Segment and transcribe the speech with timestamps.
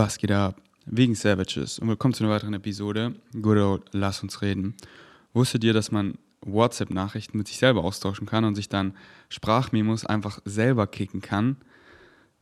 [0.00, 0.62] Was geht ab?
[0.86, 3.16] Wegen Savages und willkommen zu einer weiteren Episode.
[3.32, 4.76] Good old, lass uns reden.
[5.32, 8.96] Wusstet ihr, dass man WhatsApp-Nachrichten mit sich selber austauschen kann und sich dann
[9.28, 11.56] Sprachmemos einfach selber kicken kann?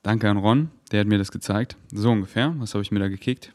[0.03, 1.79] Danke an Ron, der hat mir das gezeigt.
[1.91, 2.55] So ungefähr.
[2.59, 3.55] Was habe ich mir da gekickt?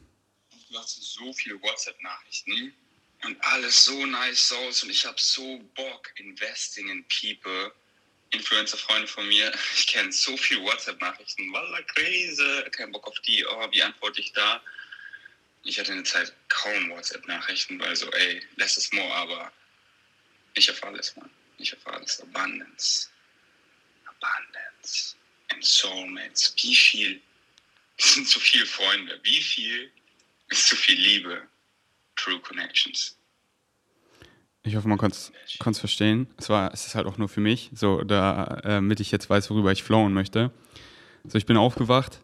[0.68, 2.72] Du hast so viele WhatsApp-Nachrichten
[3.24, 7.70] und alles so nice aus und ich habe so Bock, investing in people.
[8.32, 13.68] Influencer-Freunde von mir, ich kenne so viele WhatsApp-Nachrichten, Walla Krise, kein Bock auf die, oh,
[13.70, 14.62] wie antworte ich da?
[15.64, 19.52] Ich hatte eine Zeit kaum WhatsApp-Nachrichten, weil so, ey, less is more, aber
[20.54, 21.30] ich erfahre alles, Mann.
[21.58, 22.20] Ich erfahre alles.
[22.20, 23.08] Abundance.
[24.04, 25.16] Abundance.
[25.48, 26.54] And Soulmates.
[26.56, 27.22] Wie viel
[27.98, 29.20] sind zu viele Freunde?
[29.22, 29.92] Wie viel
[30.48, 31.48] ist zu viel Liebe?
[32.16, 33.16] True Connections.
[34.64, 36.28] Ich hoffe, man konnte es verstehen.
[36.36, 39.72] Es, war, es ist halt auch nur für mich, so damit ich jetzt weiß, worüber
[39.72, 40.52] ich flowen möchte.
[41.26, 42.20] So, ich bin aufgewacht,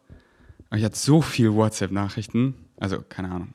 [0.75, 3.55] ich hatte so viele WhatsApp-Nachrichten, also keine Ahnung,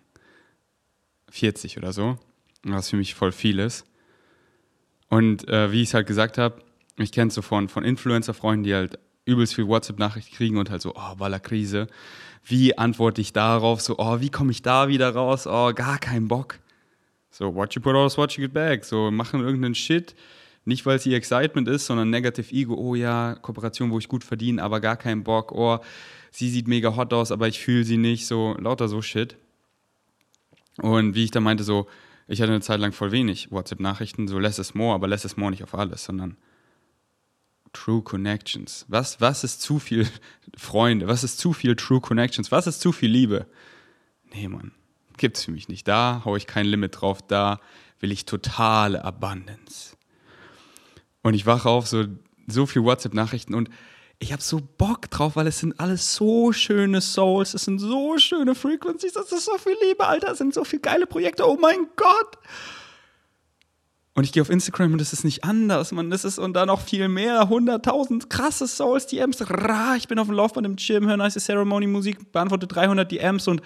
[1.31, 2.17] 40 oder so,
[2.63, 3.85] was für mich voll viel ist.
[5.09, 6.61] Und äh, wie ich es halt gesagt habe,
[6.97, 10.81] ich kenne es so von, von Influencer-Freunden, die halt übelst viel WhatsApp-Nachricht kriegen und halt
[10.81, 11.87] so, oh, Baller Krise.
[12.43, 13.81] Wie antworte ich darauf?
[13.81, 15.47] So, oh, wie komme ich da wieder raus?
[15.47, 16.59] Oh, gar keinen Bock.
[17.33, 18.85] So, what you put out is what you get back.
[18.85, 20.13] So, machen irgendeinen Shit.
[20.65, 22.75] Nicht, weil es ihr Excitement ist, sondern Negative Ego.
[22.75, 25.51] Oh ja, Kooperation, wo ich gut verdiene, aber gar keinen Bock.
[25.51, 25.79] Oh,
[26.29, 28.27] sie sieht mega hot aus, aber ich fühle sie nicht.
[28.27, 29.35] So, lauter so Shit.
[30.77, 31.87] Und wie ich da meinte, so,
[32.27, 35.35] ich hatte eine Zeit lang voll wenig WhatsApp-Nachrichten, so less is more, aber less is
[35.35, 36.37] more nicht auf alles, sondern
[37.73, 38.85] True Connections.
[38.89, 40.07] Was, was ist zu viel
[40.55, 41.07] Freunde?
[41.07, 42.51] Was ist zu viel True Connections?
[42.51, 43.47] Was ist zu viel Liebe?
[44.31, 44.71] Nee, Mann
[45.17, 45.87] gibt es für mich nicht.
[45.87, 47.21] Da haue ich kein Limit drauf.
[47.21, 47.59] Da
[47.99, 49.95] will ich totale Abundance.
[51.21, 52.05] Und ich wache auf, so,
[52.47, 53.69] so viel WhatsApp-Nachrichten und
[54.19, 58.17] ich habe so Bock drauf, weil es sind alles so schöne Souls, es sind so
[58.17, 61.57] schöne Frequencies, das ist so viel Liebe, Alter, es sind so viele geile Projekte, oh
[61.59, 62.37] mein Gott.
[64.15, 66.11] Und ich gehe auf Instagram und es ist nicht anders, man.
[66.11, 69.49] Das ist und da noch viel mehr, 100.000 krasse Souls, DMs.
[69.49, 73.47] Ra, ich bin auf dem Laufband im Gym, höre nice Ceremony Musik, beantworte 300 DMs
[73.47, 73.61] und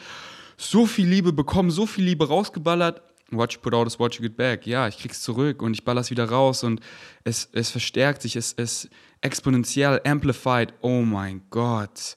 [0.57, 3.01] so viel Liebe bekommen, so viel Liebe rausgeballert.
[3.29, 4.65] What you put out is what you get back.
[4.65, 6.79] Ja, ich krieg's zurück und ich baller's wieder raus und
[7.23, 8.89] es, es verstärkt sich, es ist
[9.21, 10.73] exponentiell amplified.
[10.81, 12.15] Oh mein Gott.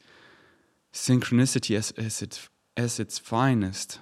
[0.93, 4.01] Synchronicity as, as, it, as its finest.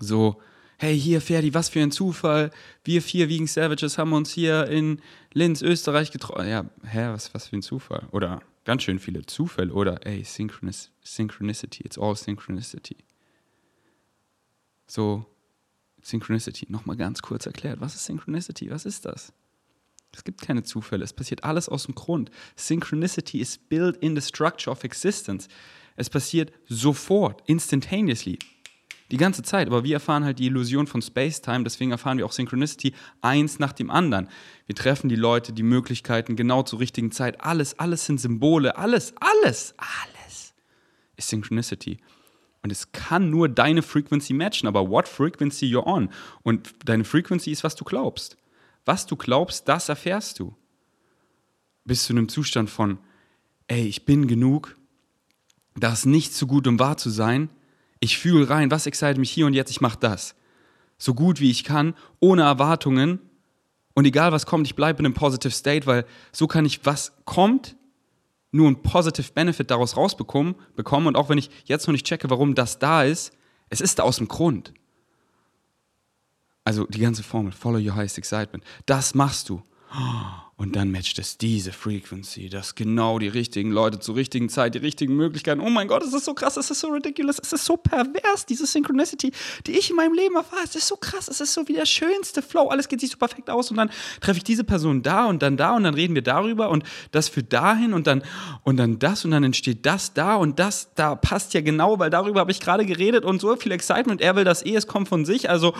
[0.00, 0.40] So,
[0.78, 2.50] hey, hier, Ferdi, was für ein Zufall.
[2.84, 5.00] Wir vier Vegan Savages haben uns hier in
[5.32, 6.48] Linz, Österreich getroffen.
[6.48, 8.08] Ja, hä, was, was für ein Zufall.
[8.10, 9.72] Oder ganz schön viele Zufälle.
[9.72, 12.96] Oder, ey, Synchronicity, it's all Synchronicity.
[14.86, 15.26] So,
[16.02, 17.80] Synchronicity, nochmal ganz kurz erklärt.
[17.80, 18.70] Was ist Synchronicity?
[18.70, 19.32] Was ist das?
[20.14, 22.30] Es gibt keine Zufälle, es passiert alles aus dem Grund.
[22.54, 25.48] Synchronicity is built in the structure of existence.
[25.96, 28.38] Es passiert sofort, instantaneously,
[29.10, 29.66] die ganze Zeit.
[29.66, 33.72] Aber wir erfahren halt die Illusion von Space-Time, deswegen erfahren wir auch Synchronicity eins nach
[33.72, 34.28] dem anderen.
[34.66, 37.42] Wir treffen die Leute, die Möglichkeiten genau zur richtigen Zeit.
[37.42, 40.54] Alles, alles sind Symbole, alles, alles, alles
[41.16, 41.98] ist Synchronicity.
[42.66, 46.10] Und es kann nur deine Frequency matchen, aber what frequency you're on?
[46.42, 48.36] Und deine Frequency ist, was du glaubst.
[48.84, 50.52] Was du glaubst, das erfährst du.
[51.84, 52.98] Bist du in einem Zustand von,
[53.68, 54.76] ey, ich bin genug,
[55.76, 57.50] das ist nicht so gut, um wahr zu sein.
[58.00, 60.34] Ich fühle rein, was excite mich hier und jetzt, ich mache das.
[60.98, 63.20] So gut wie ich kann, ohne Erwartungen.
[63.94, 67.12] Und egal was kommt, ich bleibe in einem positive State, weil so kann ich, was
[67.26, 67.76] kommt,
[68.56, 71.06] nur ein positive Benefit daraus rausbekommen bekommen.
[71.06, 73.32] Und auch wenn ich jetzt noch nicht checke, warum das da ist,
[73.68, 74.72] es ist da aus dem Grund.
[76.64, 79.62] Also die ganze Formel, follow your highest excitement, das machst du.
[80.58, 84.78] Und dann matcht es diese Frequency, dass genau die richtigen Leute zur richtigen Zeit, die
[84.78, 85.60] richtigen Möglichkeiten.
[85.60, 88.46] Oh mein Gott, es ist so krass, es ist so ridiculous, es ist so pervers,
[88.46, 89.32] diese Synchronicity,
[89.66, 90.62] die ich in meinem Leben erfahre.
[90.64, 92.68] Es ist so krass, es ist so wie der schönste Flow.
[92.68, 93.90] Alles geht sich so perfekt aus und dann
[94.22, 97.28] treffe ich diese Person da und dann da und dann reden wir darüber und das
[97.28, 98.22] führt dahin und dann
[98.62, 102.08] und dann das und dann entsteht das da und das da passt ja genau, weil
[102.08, 104.22] darüber habe ich gerade geredet und so viel Excitement.
[104.22, 105.50] Er will das eh, es kommt von sich.
[105.50, 105.74] Also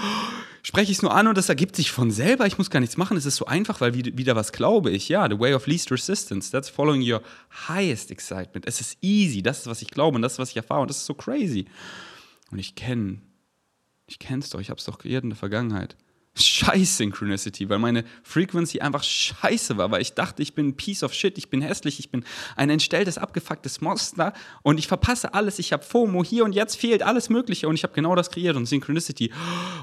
[0.67, 2.45] spreche ich es nur an und das ergibt sich von selber.
[2.45, 3.17] Ich muss gar nichts machen.
[3.17, 5.09] Es ist so einfach, weil wieder was glaube ich.
[5.09, 6.51] Ja, the way of least resistance.
[6.51, 7.23] That's following your
[7.69, 8.67] highest excitement.
[8.67, 9.43] Es ist easy.
[9.43, 10.83] Das ist, was ich glaube und das ist, was ich erfahre.
[10.83, 11.67] Und das ist so crazy.
[12.51, 13.21] Und ich kenne,
[14.07, 14.61] ich kenne es doch.
[14.61, 15.97] Ich habe es doch kreiert in der Vergangenheit
[16.43, 21.03] scheiß Synchronicity, weil meine Frequency einfach scheiße war, weil ich dachte, ich bin ein Piece
[21.03, 22.25] of Shit, ich bin hässlich, ich bin
[22.57, 27.03] ein entstelltes, abgefucktes Monster und ich verpasse alles, ich habe FOMO, hier und jetzt fehlt
[27.03, 29.33] alles Mögliche und ich habe genau das kreiert und Synchronicity,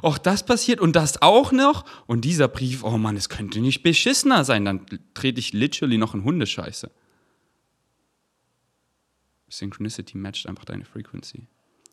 [0.04, 3.84] Och, das passiert und das auch noch und dieser Brief, oh Mann, es könnte nicht
[3.84, 6.92] beschissener sein, dann trete ich literally noch in Hundescheiße.
[9.50, 11.48] Synchronicity matcht einfach deine Frequency.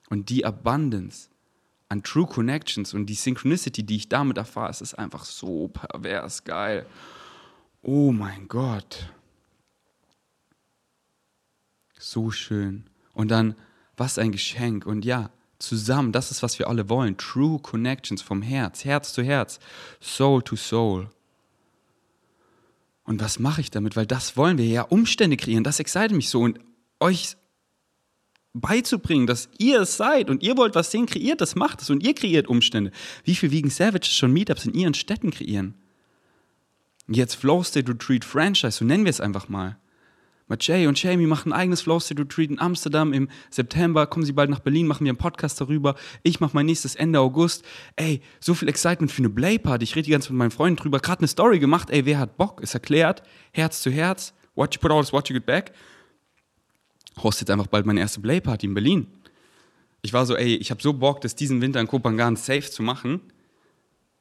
[0.09, 1.30] Und die Abundance
[1.91, 6.87] an True Connections und die Synchronicity, die ich damit erfahre, ist einfach so pervers geil.
[7.83, 9.13] Oh mein Gott.
[11.99, 12.89] So schön.
[13.13, 13.57] Und dann,
[13.97, 14.87] was ein Geschenk.
[14.87, 17.17] Und ja, zusammen, das ist, was wir alle wollen.
[17.17, 19.59] True Connections vom Herz, Herz zu Herz,
[20.01, 21.11] Soul to Soul.
[23.03, 23.97] Und was mache ich damit?
[23.97, 25.65] Weil das wollen wir ja, Umstände kreieren.
[25.65, 26.43] Das excite mich so.
[26.43, 26.61] Und
[27.01, 27.37] euch
[28.53, 32.03] beizubringen, dass ihr es seid und ihr wollt was sehen, kreiert das, macht es und
[32.03, 32.91] ihr kreiert Umstände.
[33.25, 35.75] Wie viel wiegen Savages schon Meetups in ihren Städten kreieren?
[37.09, 39.77] Jetzt Flow State Retreat Franchise, so nennen wir es einfach mal.
[40.59, 44.09] Jay und Jamie machen ein eigenes Flow State Retreat in Amsterdam im September.
[44.09, 45.95] Kommen sie bald nach Berlin, machen wir einen Podcast darüber.
[46.25, 47.65] Ich mache mein nächstes Ende August.
[47.95, 49.85] Ey, so viel Excitement für eine Play Party.
[49.85, 50.99] Ich rede die ganze Zeit mit meinen Freunden drüber.
[50.99, 51.89] Gerade eine Story gemacht.
[51.91, 52.61] Ey, wer hat Bock?
[52.63, 53.23] Ist erklärt.
[53.53, 54.35] Herz zu Herz.
[54.57, 55.73] What you put out is what you get back
[57.23, 59.07] hostet einfach bald meine erste Playparty in Berlin.
[60.03, 62.83] Ich war so, ey, ich habe so Bock, das diesen Winter in Kopangan safe zu
[62.83, 63.21] machen.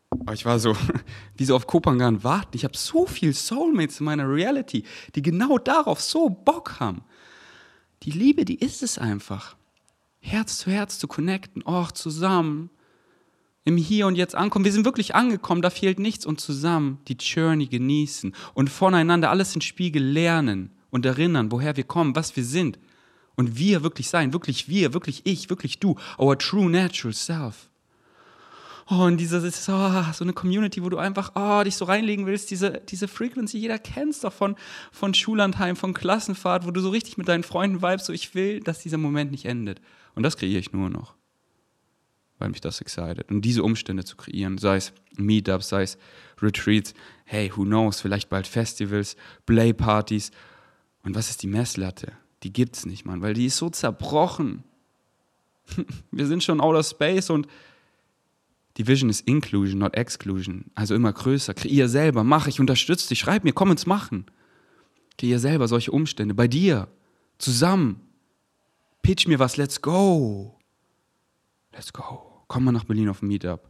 [0.10, 0.76] Aber ich war so,
[1.38, 2.56] wie so auf Kopangan warten.
[2.56, 4.84] Ich habe so viel Soulmates in meiner Reality,
[5.16, 7.04] die genau darauf so Bock haben.
[8.04, 9.56] Die Liebe, die ist es einfach.
[10.20, 12.70] Herz zu Herz zu connecten, auch zusammen,
[13.66, 14.66] im Hier und Jetzt ankommen.
[14.66, 19.54] Wir sind wirklich angekommen, da fehlt nichts und zusammen die Journey genießen und voneinander alles
[19.54, 22.80] in Spiegel lernen und erinnern, woher wir kommen, was wir sind.
[23.40, 27.70] Und wir wirklich sein, wirklich wir, wirklich ich, wirklich du, our true natural self.
[28.90, 32.52] Oh, und diese, oh, so eine Community, wo du einfach oh, dich so reinlegen willst,
[32.52, 34.58] diese, diese Frequency, jeder kennt es doch von,
[34.92, 38.60] von Schullandheim, von Klassenfahrt, wo du so richtig mit deinen Freunden vibest, so ich will,
[38.60, 39.80] dass dieser Moment nicht endet.
[40.16, 41.16] Und das kreiere ich nur noch,
[42.40, 43.32] weil mich das excited.
[43.32, 45.98] Und diese Umstände zu kreieren, sei es Meetups, sei es
[46.42, 46.94] Retreats,
[47.24, 49.16] hey, who knows, vielleicht bald Festivals,
[49.46, 50.32] Playpartys
[51.04, 52.12] und was ist die Messlatte?
[52.44, 54.64] Die gibt's nicht, Mann, weil die ist so zerbrochen.
[56.12, 57.48] Wir sind schon outer space und
[58.78, 60.72] die Vision ist Inclusion, not Exclusion.
[60.74, 61.54] Also immer größer.
[61.54, 64.26] Kreier selber, mach, ich unterstütze dich, schreib mir, komm ins Machen.
[65.18, 66.34] Kreier selber solche Umstände.
[66.34, 66.88] Bei dir.
[67.40, 68.02] Zusammen.
[69.02, 70.58] Pitch mir was, let's go.
[71.74, 72.44] Let's go.
[72.48, 73.70] Komm mal nach Berlin auf ein Meetup.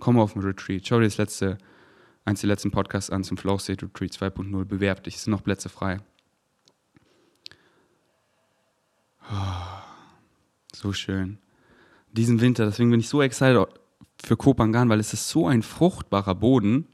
[0.00, 0.86] Komm mal auf ein Retreat.
[0.86, 1.58] Schau dir das letzte
[2.24, 4.64] eins der letzten Podcasts an zum Flow State Retreat 2.0.
[4.64, 6.00] Bewerb dich, es sind noch Plätze frei.
[10.72, 11.38] So schön.
[12.12, 13.66] Diesen Winter, deswegen bin ich so excited
[14.22, 16.86] für Kopangan, weil es ist so ein fruchtbarer Boden.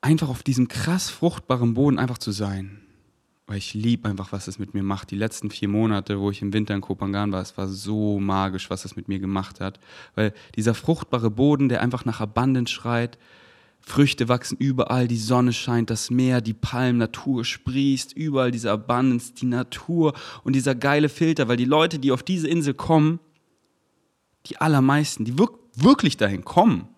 [0.00, 2.80] Einfach auf diesem krass fruchtbaren Boden einfach zu sein.
[3.46, 5.10] Weil ich liebe einfach, was es mit mir macht.
[5.10, 8.70] Die letzten vier Monate, wo ich im Winter in Kopangan war, es war so magisch,
[8.70, 9.80] was es mit mir gemacht hat.
[10.14, 13.18] Weil dieser fruchtbare Boden, der einfach nach Abundance schreit,
[13.80, 19.32] Früchte wachsen überall, die Sonne scheint, das Meer, die Palmen, Natur sprießt, überall diese Abundance,
[19.34, 20.12] die Natur
[20.44, 23.20] und dieser geile Filter, weil die Leute, die auf diese Insel kommen,
[24.46, 26.88] die allermeisten, die wirk wirklich dahin kommen,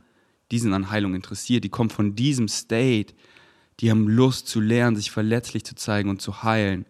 [0.50, 3.14] die sind an Heilung interessiert, die kommen von diesem State,
[3.80, 6.84] die haben Lust zu lernen, sich verletzlich zu zeigen und zu heilen.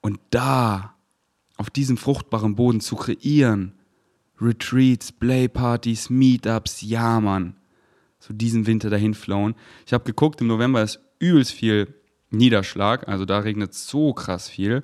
[0.00, 0.94] Und da,
[1.56, 3.74] auf diesem fruchtbaren Boden zu kreieren,
[4.40, 7.57] Retreats, Playpartys, Meetups, ja Mann,
[8.28, 9.54] so diesen Winter dahin flown.
[9.86, 11.94] Ich habe geguckt, im November ist übelst viel
[12.30, 14.82] Niederschlag, also da regnet so krass viel,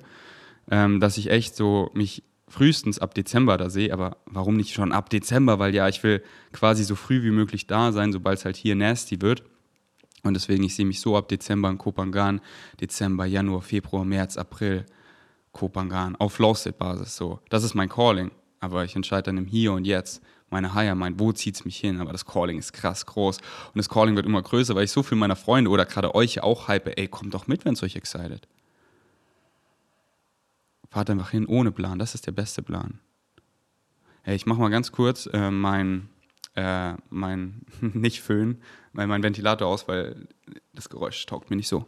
[0.69, 4.91] ähm, dass ich echt so mich frühestens ab Dezember da sehe, aber warum nicht schon
[4.91, 5.59] ab Dezember?
[5.59, 6.23] Weil ja, ich will
[6.53, 9.43] quasi so früh wie möglich da sein, sobald es halt hier nasty wird.
[10.23, 12.41] Und deswegen, ich sehe mich so ab Dezember in Kopangan,
[12.81, 14.85] Dezember, Januar, Februar, März, April,
[15.51, 17.39] Kopangan, auf Low-State-Basis so.
[17.49, 20.21] Das ist mein Calling, aber ich entscheide dann im Hier und Jetzt
[20.55, 21.99] meine Higher Mind, wo zieht es mich hin?
[21.99, 23.37] Aber das Calling ist krass groß.
[23.39, 26.41] Und das Calling wird immer größer, weil ich so viel meiner Freunde oder gerade euch
[26.41, 28.47] auch hype, ey, kommt doch mit, wenn es euch excited.
[30.89, 32.99] Fahrt einfach hin ohne Plan, das ist der beste Plan.
[34.23, 36.07] Hey, ich mach mal ganz kurz äh, mein,
[36.55, 38.61] äh, mein, nicht Föhn,
[38.93, 40.25] mein, mein Ventilator aus, weil
[40.73, 41.85] das Geräusch taugt mir nicht so.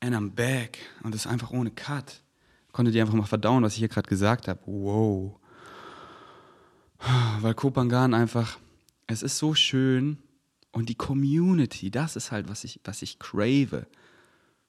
[0.00, 0.78] And I'm back.
[1.02, 2.22] Und das einfach ohne Cut.
[2.72, 4.60] Konntet ihr einfach mal verdauen, was ich hier gerade gesagt habe.
[4.66, 5.38] Wow.
[7.40, 8.58] Weil Kopangan einfach,
[9.06, 10.18] es ist so schön
[10.72, 13.86] und die Community, das ist halt, was ich, was ich crave.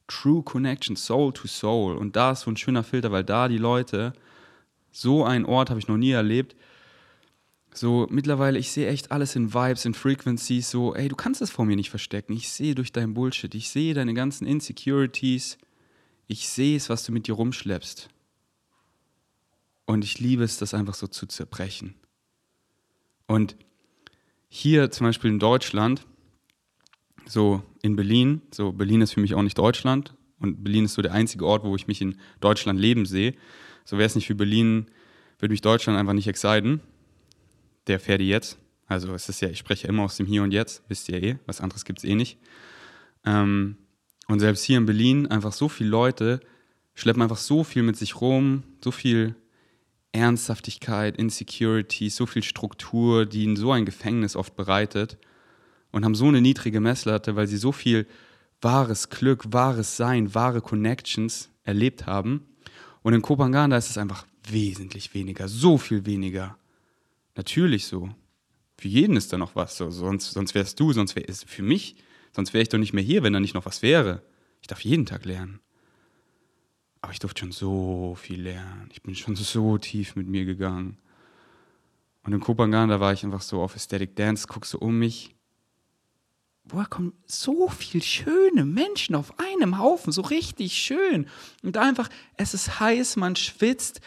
[0.08, 1.96] True Connection, Soul to Soul.
[1.96, 4.14] Und da ist so ein schöner Filter, weil da die Leute,
[4.92, 6.56] so einen Ort habe ich noch nie erlebt,
[7.74, 11.50] so, mittlerweile, ich sehe echt alles in Vibes, in Frequencies, so, ey, du kannst es
[11.50, 12.34] vor mir nicht verstecken.
[12.34, 15.58] Ich sehe durch dein Bullshit, ich sehe deine ganzen Insecurities,
[16.28, 18.10] ich sehe es, was du mit dir rumschleppst.
[19.86, 21.96] Und ich liebe es, das einfach so zu zerbrechen.
[23.26, 23.56] Und
[24.50, 26.06] hier zum Beispiel in Deutschland,
[27.26, 31.02] so in Berlin, so Berlin ist für mich auch nicht Deutschland und Berlin ist so
[31.02, 33.34] der einzige Ort, wo ich mich in Deutschland leben sehe.
[33.86, 34.88] So wäre es nicht für Berlin,
[35.40, 36.82] würde mich Deutschland einfach nicht exciten.
[37.88, 38.58] Der fährt jetzt.
[38.88, 41.38] Also es ist ja, ich spreche immer aus dem Hier und Jetzt, wisst ihr eh,
[41.46, 42.38] was anderes gibt es eh nicht.
[43.26, 43.78] Ähm,
[44.28, 46.42] und selbst hier in Berlin einfach so viele Leute
[46.94, 49.36] schleppen einfach so viel mit sich rum, so viel
[50.12, 55.18] Ernsthaftigkeit, Insecurity, so viel Struktur, die ihnen so ein Gefängnis oft bereitet
[55.92, 58.08] und haben so eine niedrige Messlatte, weil sie so viel
[58.62, 62.46] wahres Glück, wahres Sein, wahre Connections erlebt haben.
[63.04, 66.58] Und in Kopangana ist es einfach wesentlich weniger, so viel weniger.
[67.36, 68.10] Natürlich so.
[68.78, 69.78] Für jeden ist da noch was.
[69.78, 69.92] So.
[69.92, 71.96] Sonst, sonst wärst du, sonst wäre es für mich,
[72.36, 74.24] sonst wäre ich doch nicht mehr hier, wenn da nicht noch was wäre.
[74.62, 75.60] Ich darf jeden Tag lernen.
[77.02, 78.90] Aber ich durfte schon so viel lernen.
[78.92, 80.98] Ich bin schon so tief mit mir gegangen.
[82.24, 85.36] Und in Kopangan, da war ich einfach so auf Aesthetic Dance, guckst so um mich.
[86.64, 91.28] Boah, kommen so viele schöne Menschen auf einem Haufen, so richtig schön.
[91.64, 92.08] Und einfach,
[92.38, 94.00] es ist heiß, man schwitzt.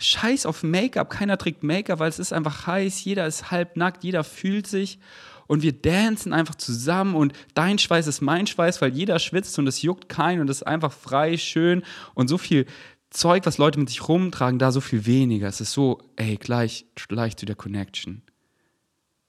[0.00, 4.02] Scheiß auf Make-up, keiner trägt Make-up, weil es ist einfach heiß, jeder ist halb nackt,
[4.02, 4.98] jeder fühlt sich
[5.46, 9.66] und wir dancen einfach zusammen und dein Schweiß ist mein Schweiß, weil jeder schwitzt und
[9.66, 11.82] es juckt keinen und es ist einfach frei, schön
[12.14, 12.66] und so viel
[13.10, 15.48] Zeug, was Leute mit sich rumtragen, da so viel weniger.
[15.48, 18.22] Es ist so, ey, gleich, gleich zu der Connection.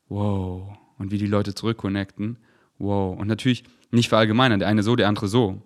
[0.08, 0.78] Wow.
[1.00, 2.38] Und wie die Leute zurückconnecten.
[2.78, 3.18] Wow.
[3.18, 5.64] Und natürlich nicht verallgemeinern, der eine so, der andere so.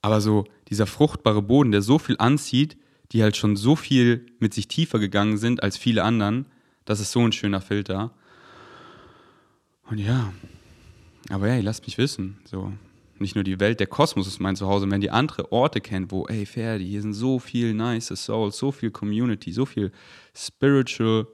[0.00, 2.78] Aber so dieser fruchtbare Boden, der so viel anzieht,
[3.12, 6.46] die halt schon so viel mit sich tiefer gegangen sind als viele anderen.
[6.84, 8.12] Das ist so ein schöner Filter.
[9.90, 10.32] Und ja,
[11.30, 12.38] aber hey, lasst mich wissen.
[12.44, 12.72] So,
[13.18, 14.90] nicht nur die Welt, der Kosmos ist mein Zuhause.
[14.90, 18.70] Wenn die andere Orte kennt, wo, ey, Ferdi, hier sind so viel nice Souls, so
[18.70, 19.92] viel Community, so viel
[20.34, 21.26] spiritual,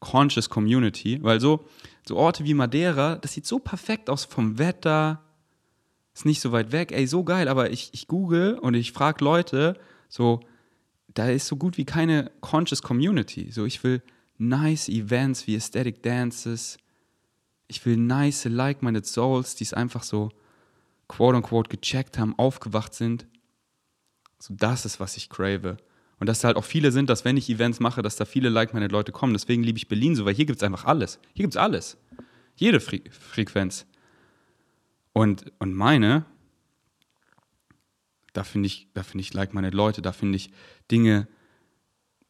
[0.00, 1.22] conscious Community.
[1.22, 1.66] Weil so,
[2.06, 5.22] so Orte wie Madeira, das sieht so perfekt aus vom Wetter,
[6.14, 7.48] ist nicht so weit weg, ey, so geil.
[7.48, 10.40] Aber ich, ich google und ich frage Leute, so,
[11.08, 13.50] da ist so gut wie keine conscious Community.
[13.50, 14.02] So, ich will
[14.38, 16.78] nice Events wie Aesthetic Dances.
[17.68, 20.30] Ich will nice like-minded Souls, die es einfach so
[21.08, 23.26] quote unquote gecheckt haben, aufgewacht sind.
[24.38, 25.78] So, das ist, was ich crave.
[26.18, 28.48] Und dass da halt auch viele sind, dass wenn ich Events mache, dass da viele
[28.48, 29.32] like-minded Leute kommen.
[29.32, 31.18] Deswegen liebe ich Berlin so, weil hier gibt es einfach alles.
[31.34, 31.98] Hier gibt es alles.
[32.56, 33.86] Jede Fre Frequenz.
[35.12, 36.24] Und, und meine,
[38.36, 40.50] da finde ich, da finde ich like-minded Leute, da finde ich
[40.90, 41.26] Dinge,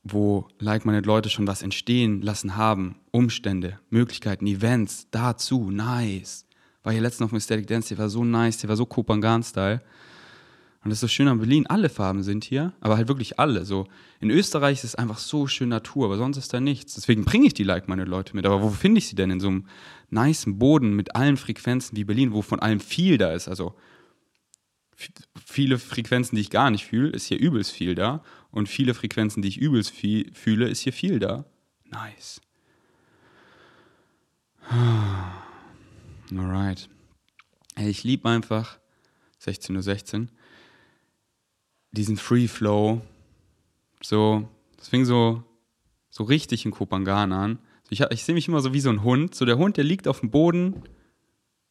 [0.03, 3.01] wo like-minded Leute schon was entstehen lassen haben.
[3.11, 6.47] Umstände, Möglichkeiten, Events, dazu, nice.
[6.83, 9.83] War hier letztens auf dem Aesthetic Dance, der war so nice, der war so Kopangan-Style.
[10.85, 13.65] Und das ist so schön an Berlin, alle Farben sind hier, aber halt wirklich alle.
[13.65, 13.89] So
[14.21, 16.95] in Österreich ist es einfach so schön Natur, aber sonst ist da nichts.
[16.95, 18.47] Deswegen bringe ich die like-minded Leute mit.
[18.47, 19.67] Aber wo finde ich sie denn in so einem
[20.11, 23.49] niceen Boden mit allen Frequenzen wie Berlin, wo von allem viel da ist?
[23.49, 23.75] Also
[25.45, 28.23] viele Frequenzen, die ich gar nicht fühle, ist hier übelst viel da.
[28.51, 31.45] Und viele Frequenzen, die ich übelst viel fühle, ist hier viel da.
[31.85, 32.41] Nice.
[36.31, 36.89] Alright.
[37.77, 38.79] Hey, ich liebe einfach
[39.43, 40.31] 16.16 Uhr 16,
[41.93, 43.03] diesen Free Flow.
[44.03, 45.43] So, das fing so,
[46.09, 47.59] so richtig in Kopangan an.
[47.91, 49.35] Ich, ich sehe mich immer so wie so ein Hund.
[49.35, 50.83] So der Hund, der liegt auf dem Boden,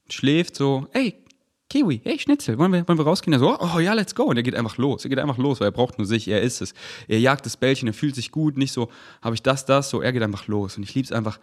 [0.09, 1.24] schläft so, ey,
[1.69, 3.33] Kiwi, hey Schnitzel, wollen wir, wollen wir rausgehen?
[3.33, 4.23] Er so, oh ja, let's go.
[4.23, 5.03] Und er geht einfach los.
[5.03, 6.73] Er geht einfach los, weil er braucht nur sich, er ist es.
[7.07, 8.89] Er jagt das Bällchen, er fühlt sich gut, nicht so,
[9.21, 10.77] habe ich das, das, so, er geht einfach los.
[10.77, 11.39] Und ich liebe es einfach,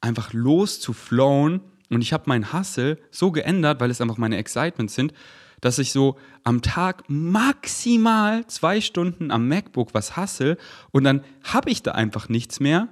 [0.00, 1.60] einfach los zu flowen.
[1.88, 5.14] Und ich habe meinen Hustle so geändert, weil es einfach meine Excitements sind,
[5.62, 10.58] dass ich so am Tag maximal zwei Stunden am MacBook was hasse
[10.90, 12.88] und dann habe ich da einfach nichts mehr,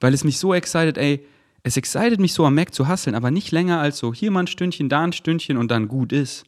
[0.00, 1.24] weil es mich so excited, ey,
[1.68, 4.40] es excited mich so am Mac zu hasseln, aber nicht länger als so hier mal
[4.40, 6.44] ein Stündchen, da ein Stündchen und dann gut ist.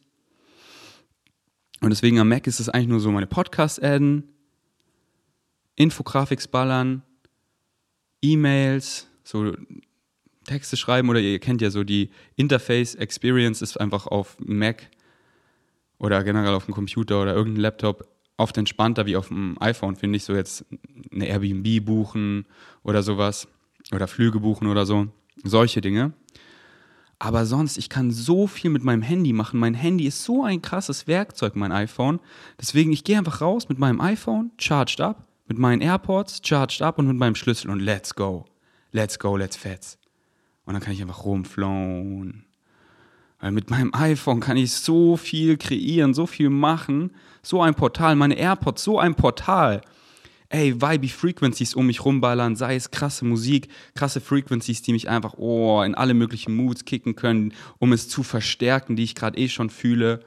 [1.79, 4.23] Und deswegen am Mac ist es eigentlich nur so meine Podcasts adden,
[5.75, 7.03] Infografiks ballern,
[8.21, 9.53] E-Mails, so
[10.45, 14.89] Texte schreiben oder ihr kennt ja so die Interface Experience ist einfach auf Mac
[15.97, 20.17] oder generell auf dem Computer oder irgendeinem Laptop oft entspannter wie auf dem iPhone, finde
[20.17, 20.65] ich, so jetzt
[21.11, 22.47] eine Airbnb buchen
[22.83, 23.47] oder sowas
[23.91, 25.07] oder Flüge buchen oder so.
[25.43, 26.13] Solche Dinge.
[27.19, 29.59] Aber sonst, ich kann so viel mit meinem Handy machen.
[29.59, 32.19] Mein Handy ist so ein krasses Werkzeug, mein iPhone.
[32.59, 36.97] Deswegen, ich gehe einfach raus mit meinem iPhone, charged up, mit meinen AirPods, charged up
[36.97, 38.45] und mit meinem Schlüssel und let's go.
[38.91, 39.99] Let's go, let's fetz.
[40.65, 42.45] Und dann kann ich einfach rumflown.
[43.39, 47.11] Weil mit meinem iPhone kann ich so viel kreieren, so viel machen.
[47.43, 49.81] So ein Portal, meine AirPods, so ein Portal.
[50.51, 55.35] Ey, vibey Frequencies um mich rumballern, sei es krasse Musik, krasse Frequencies, die mich einfach,
[55.37, 59.47] oh, in alle möglichen Moods kicken können, um es zu verstärken, die ich gerade eh
[59.47, 60.19] schon fühle,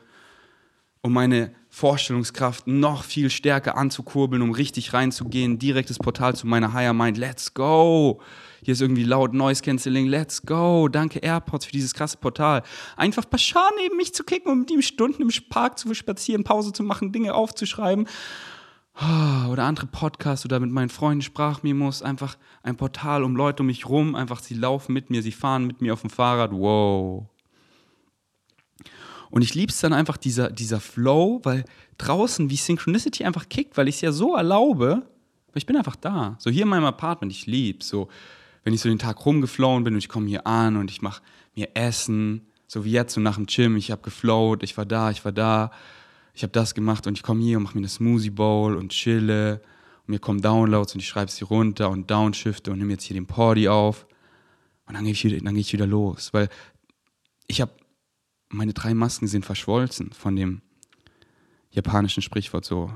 [1.02, 6.94] um meine Vorstellungskraft noch viel stärker anzukurbeln, um richtig reinzugehen, direktes Portal zu meiner Higher
[6.94, 8.22] Mind, let's go!
[8.62, 10.88] Hier ist irgendwie laut Noise Cancelling, let's go!
[10.88, 12.62] Danke AirPods für dieses krasse Portal.
[12.96, 16.72] Einfach Bashar neben mich zu kicken und mit ihm Stunden im Park zu spazieren, Pause
[16.72, 18.08] zu machen, Dinge aufzuschreiben
[18.96, 23.88] oder andere Podcasts oder mit meinen Freunden Sprachmemos, einfach ein Portal um Leute um mich
[23.88, 27.26] rum, einfach sie laufen mit mir, sie fahren mit mir auf dem Fahrrad, wow.
[29.30, 31.64] Und ich liebe es dann einfach, dieser, dieser Flow, weil
[31.98, 35.02] draußen wie Synchronicity einfach kickt, weil ich es ja so erlaube,
[35.48, 36.36] weil ich bin einfach da.
[36.38, 38.08] So hier in meinem Apartment, ich liebe so,
[38.62, 41.20] wenn ich so den Tag rumgeflown bin und ich komme hier an und ich mache
[41.56, 45.10] mir Essen, so wie jetzt so nach dem Gym, ich habe geflowt, ich war da,
[45.10, 45.72] ich war da
[46.34, 48.90] ich habe das gemacht und ich komme hier und mache mir eine Smoothie Bowl und
[48.90, 49.62] chille
[50.00, 53.14] und mir kommen Downloads und ich schreibe sie runter und downshifte und nehme jetzt hier
[53.14, 54.06] den Party auf
[54.86, 56.48] und dann gehe ich, wieder, geh ich wieder los, weil
[57.46, 57.72] ich habe,
[58.48, 60.60] meine drei Masken sind verschwolzen von dem
[61.70, 62.90] japanischen Sprichwort so.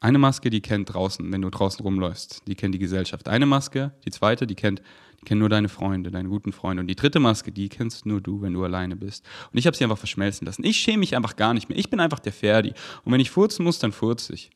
[0.00, 3.28] Eine Maske, die kennt draußen, wenn du draußen rumläufst, die kennt die Gesellschaft.
[3.28, 4.82] Eine Maske, die zweite, die kennt
[5.24, 6.80] kennen nur deine Freunde, deine guten Freunde.
[6.80, 9.26] Und die dritte Maske, die kennst nur du, wenn du alleine bist.
[9.52, 10.64] Und ich habe sie einfach verschmelzen lassen.
[10.64, 11.78] Ich schäme mich einfach gar nicht mehr.
[11.78, 12.74] Ich bin einfach der Ferdi.
[13.04, 14.50] Und wenn ich furzen muss, dann furze ich.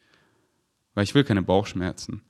[0.95, 2.23] Weil ich will keine Bauchschmerzen.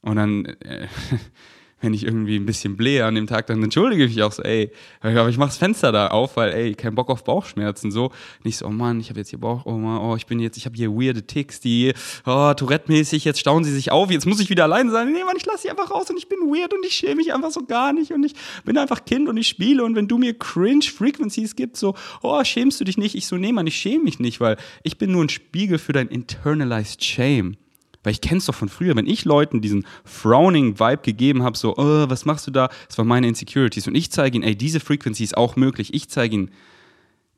[0.00, 0.88] Und dann äh,
[1.80, 4.42] wenn ich irgendwie ein bisschen blähe an dem Tag, dann entschuldige ich mich auch so,
[4.42, 4.70] ey,
[5.00, 8.10] aber ich mach das Fenster da auf, weil, ey, kein Bock auf Bauchschmerzen, so.
[8.42, 10.56] Nicht so, oh Mann, ich habe jetzt hier Bauch, oh Mann, oh, ich bin jetzt,
[10.56, 11.92] ich habe hier weirde Ticks, die,
[12.26, 15.12] oh, Tourette-mäßig, jetzt stauen sie sich auf, jetzt muss ich wieder alleine sein.
[15.12, 17.32] Nee, Mann, ich lasse sie einfach raus und ich bin weird und ich schäme mich
[17.32, 20.18] einfach so gar nicht und ich bin einfach Kind und ich spiele und wenn du
[20.18, 23.14] mir Cringe-Frequencies gibst, so, oh, schämst du dich nicht?
[23.14, 25.92] Ich so, nee, Mann, ich schäme mich nicht, weil ich bin nur ein Spiegel für
[25.92, 27.56] dein internalized Shame.
[28.02, 31.76] Weil ich kenne es doch von früher, wenn ich Leuten diesen frowning-Vibe gegeben habe, so,
[31.76, 32.68] oh, was machst du da?
[32.86, 33.86] Das waren meine Insecurities.
[33.88, 35.92] Und ich zeige ihnen, ey, diese Frequency ist auch möglich.
[35.94, 36.50] Ich zeige ihnen,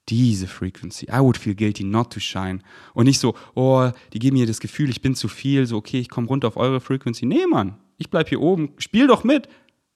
[0.08, 1.06] diese Frequency.
[1.06, 2.60] I would feel guilty not to shine.
[2.94, 6.00] Und nicht so, oh, die geben mir das Gefühl, ich bin zu viel, so, okay,
[6.00, 7.26] ich komme runter auf eure Frequency.
[7.26, 8.72] Nee, Mann, ich bleib hier oben.
[8.78, 9.48] Spiel doch mit.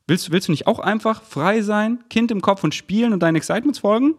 [0.07, 3.37] Willst, willst du nicht auch einfach frei sein, Kind im Kopf und spielen und deinen
[3.37, 4.15] Excitements folgen?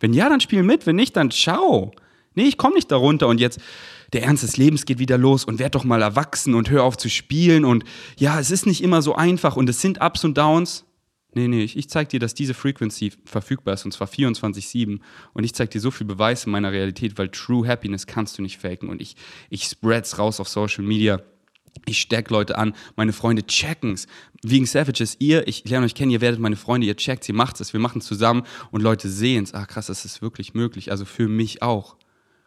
[0.00, 0.86] Wenn ja, dann spiel mit.
[0.86, 1.92] Wenn nicht, dann ciao.
[2.34, 3.60] Nee, ich komme nicht darunter und jetzt
[4.12, 6.96] der Ernst des Lebens geht wieder los und werd doch mal erwachsen und hör auf
[6.96, 7.84] zu spielen und
[8.16, 10.84] ja, es ist nicht immer so einfach und es sind Ups und Downs.
[11.34, 15.00] Nee, nee, ich, ich zeig dir, dass diese Frequency verfügbar ist und zwar 24-7
[15.34, 18.42] und ich zeig dir so viel Beweis in meiner Realität, weil True Happiness kannst du
[18.42, 19.16] nicht faken und ich,
[19.50, 21.20] ich spread's raus auf Social Media.
[21.84, 24.06] Ich steck Leute an, meine Freunde checken's.
[24.42, 27.60] Wegen Savages, ihr, ich lerne euch kennen, ihr werdet meine Freunde, ihr checkt, ihr macht
[27.60, 29.52] es, wir machen zusammen und Leute sehen's.
[29.52, 30.90] Ah, krass, das ist wirklich möglich.
[30.90, 31.96] Also für mich auch.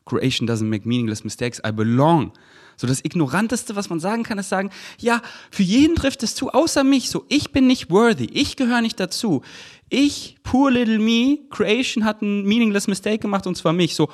[0.10, 2.34] Creation doesn't make meaningless mistakes, I belong.
[2.76, 6.50] So das Ignoranteste, was man sagen kann, ist sagen, ja, für jeden trifft es zu,
[6.50, 7.10] außer mich.
[7.10, 9.41] So, ich bin nicht worthy, ich gehöre nicht dazu.
[9.89, 13.95] Ich, poor little me, Creation hat ein meaningless mistake gemacht und zwar mich.
[13.95, 14.10] So,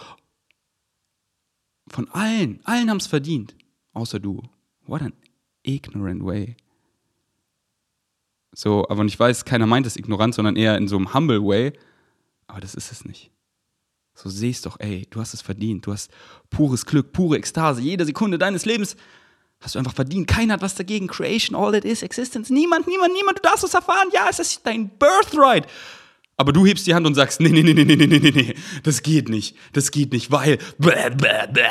[1.87, 3.55] von allen, allen haben es verdient,
[3.93, 4.41] außer du.
[4.87, 5.13] What an
[5.65, 6.55] ignorant way.
[8.53, 11.73] So, aber ich weiß, keiner meint es ignorant, sondern eher in so einem humble way.
[12.47, 13.31] Aber das ist es nicht.
[14.15, 15.85] So siehst doch, ey, du hast es verdient.
[15.85, 16.09] Du hast
[16.49, 17.81] pures Glück, pure Ekstase.
[17.81, 18.95] Jede Sekunde deines Lebens
[19.59, 20.27] hast du einfach verdient.
[20.27, 21.07] Keiner hat was dagegen.
[21.07, 22.51] Creation, all that is, Existence.
[22.51, 23.39] Niemand, niemand, niemand.
[23.39, 24.07] Du darfst es erfahren.
[24.13, 25.67] Ja, es ist dein Birthright.
[26.37, 28.55] Aber du hebst die Hand und sagst, nee, nee, nee, nee, nee, nee, nee, nee,
[28.83, 29.55] das geht nicht.
[29.73, 30.57] Das geht nicht, weil.
[30.77, 31.61] Bäh, bäh, bäh.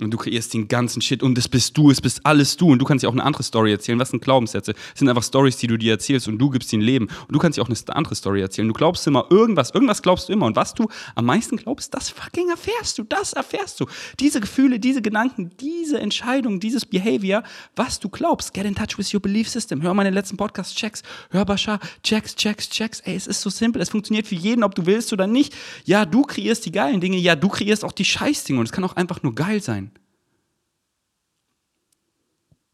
[0.00, 2.72] Und du kreierst den ganzen Shit und das bist du, es bist alles du.
[2.72, 3.98] Und du kannst dir auch eine andere Story erzählen.
[3.98, 4.72] Was sind Glaubenssätze?
[4.72, 7.06] Das sind einfach Stories, die du dir erzählst und du gibst ihnen Leben.
[7.06, 8.66] Und du kannst dir auch eine andere Story erzählen.
[8.66, 10.46] Du glaubst immer irgendwas, irgendwas glaubst du immer.
[10.46, 13.86] Und was du am meisten glaubst, das fucking erfährst du, das erfährst du.
[14.18, 17.42] Diese Gefühle, diese Gedanken, diese Entscheidung, dieses Behavior,
[17.76, 18.54] was du glaubst.
[18.54, 19.82] Get in touch with your belief system.
[19.82, 21.02] Hör meine letzten Podcast-Checks.
[21.30, 23.00] Hör Bashar, Checks, Checks, Checks.
[23.00, 23.80] Ey, es ist so simpel.
[23.80, 25.54] Es funktioniert für jeden, ob du willst oder nicht.
[25.84, 27.18] Ja, du kreierst die geilen Dinge.
[27.18, 28.58] Ja, du kreierst auch die Scheißdinge.
[28.58, 29.91] Und es kann auch einfach nur geil sein.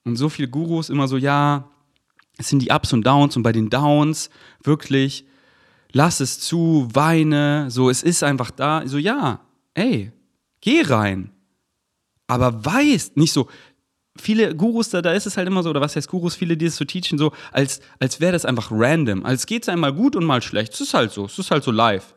[0.09, 1.69] Und so viele Gurus immer so, ja,
[2.39, 4.31] es sind die Ups und Downs und bei den Downs
[4.63, 5.25] wirklich,
[5.93, 8.87] lass es zu, weine, so, es ist einfach da.
[8.87, 9.41] So, ja,
[9.75, 10.13] ey,
[10.61, 11.31] geh rein.
[12.27, 13.49] Aber weiß, nicht so,
[14.17, 16.67] viele Gurus, da, da ist es halt immer so, oder was heißt Gurus, viele, die
[16.67, 19.25] es so teachen, so, als, als wäre das einfach random.
[19.25, 20.75] Als geht es einmal gut und mal schlecht.
[20.75, 22.15] Es ist halt so, es ist halt so live.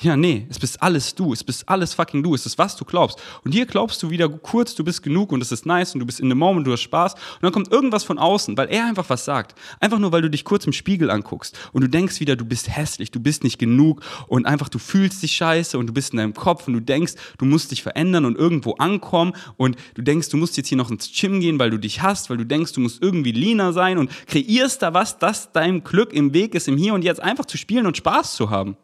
[0.00, 2.84] Ja, nee, es bist alles du, es bist alles fucking du, es ist was du
[2.84, 3.22] glaubst.
[3.44, 6.06] Und hier glaubst du wieder kurz, du bist genug und es ist nice und du
[6.06, 7.14] bist in the moment, du hast Spaß.
[7.14, 9.56] Und dann kommt irgendwas von außen, weil er einfach was sagt.
[9.78, 12.74] Einfach nur, weil du dich kurz im Spiegel anguckst und du denkst wieder, du bist
[12.74, 16.16] hässlich, du bist nicht genug und einfach du fühlst dich scheiße und du bist in
[16.16, 20.30] deinem Kopf und du denkst, du musst dich verändern und irgendwo ankommen und du denkst,
[20.30, 22.72] du musst jetzt hier noch ins Gym gehen, weil du dich hast, weil du denkst,
[22.72, 26.66] du musst irgendwie leaner sein und kreierst da was, das deinem Glück im Weg ist,
[26.66, 28.76] im Hier und Jetzt einfach zu spielen und Spaß zu haben.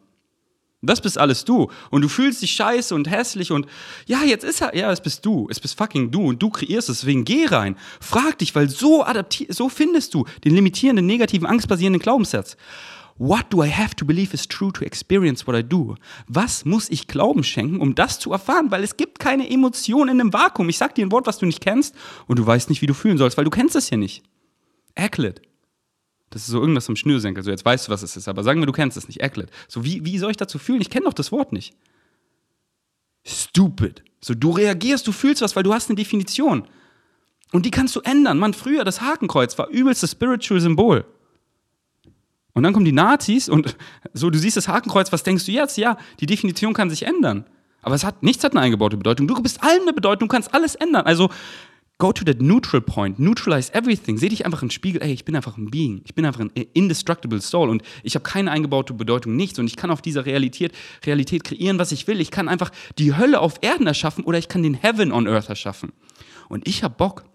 [0.81, 1.69] Das bist alles du.
[1.89, 3.67] Und du fühlst dich scheiße und hässlich und
[4.05, 5.47] ja, jetzt ist er, ja, es bist du.
[5.49, 6.99] Es bist fucking du und du kreierst es.
[6.99, 7.75] Deswegen geh rein.
[7.99, 12.55] Frag dich, weil so adaptier, so findest du den limitierenden, negativen, angstbasierenden Glaubenssatz.
[13.17, 15.95] What do I have to believe is true to experience what I do?
[16.29, 18.71] Was muss ich Glauben schenken, um das zu erfahren?
[18.71, 20.69] Weil es gibt keine Emotion in einem Vakuum.
[20.69, 21.93] Ich sag dir ein Wort, was du nicht kennst
[22.27, 24.23] und du weißt nicht, wie du fühlen sollst, weil du kennst es ja nicht.
[24.95, 25.41] Acklet.
[26.29, 27.43] Das ist so irgendwas vom Schnürsenkel.
[27.43, 28.27] So, jetzt weißt du, was es ist.
[28.27, 29.21] Aber sagen wir, du kennst es nicht.
[29.21, 29.49] Ecklet.
[29.67, 30.81] So, wie, wie soll ich dazu fühlen?
[30.81, 31.73] Ich kenne doch das Wort nicht.
[33.25, 34.03] Stupid.
[34.21, 36.67] So, du reagierst, du fühlst was, weil du hast eine Definition.
[37.51, 38.37] Und die kannst du ändern.
[38.37, 41.05] Mann, früher, das Hakenkreuz war übelstes spiritual Symbol.
[42.53, 43.75] Und dann kommen die Nazis und
[44.13, 45.77] so, du siehst das Hakenkreuz, was denkst du jetzt?
[45.77, 47.45] Ja, die Definition kann sich ändern.
[47.81, 49.27] Aber es hat, nichts hat eine eingebaute Bedeutung.
[49.27, 51.05] Du bist allem eine Bedeutung, du kannst alles ändern.
[51.05, 51.29] Also
[52.01, 54.17] Go to that neutral point, neutralize everything.
[54.17, 56.01] Seh dich einfach im Spiegel, ey, ich bin einfach ein Being.
[56.05, 59.59] Ich bin einfach ein indestructible Soul und ich habe keine eingebaute Bedeutung, nichts.
[59.59, 60.71] Und ich kann auf dieser Realität,
[61.05, 62.21] Realität kreieren, was ich will.
[62.21, 65.49] Ich kann einfach die Hölle auf Erden erschaffen oder ich kann den Heaven on Earth
[65.49, 65.91] erschaffen.
[66.47, 67.25] Und ich habe Bock,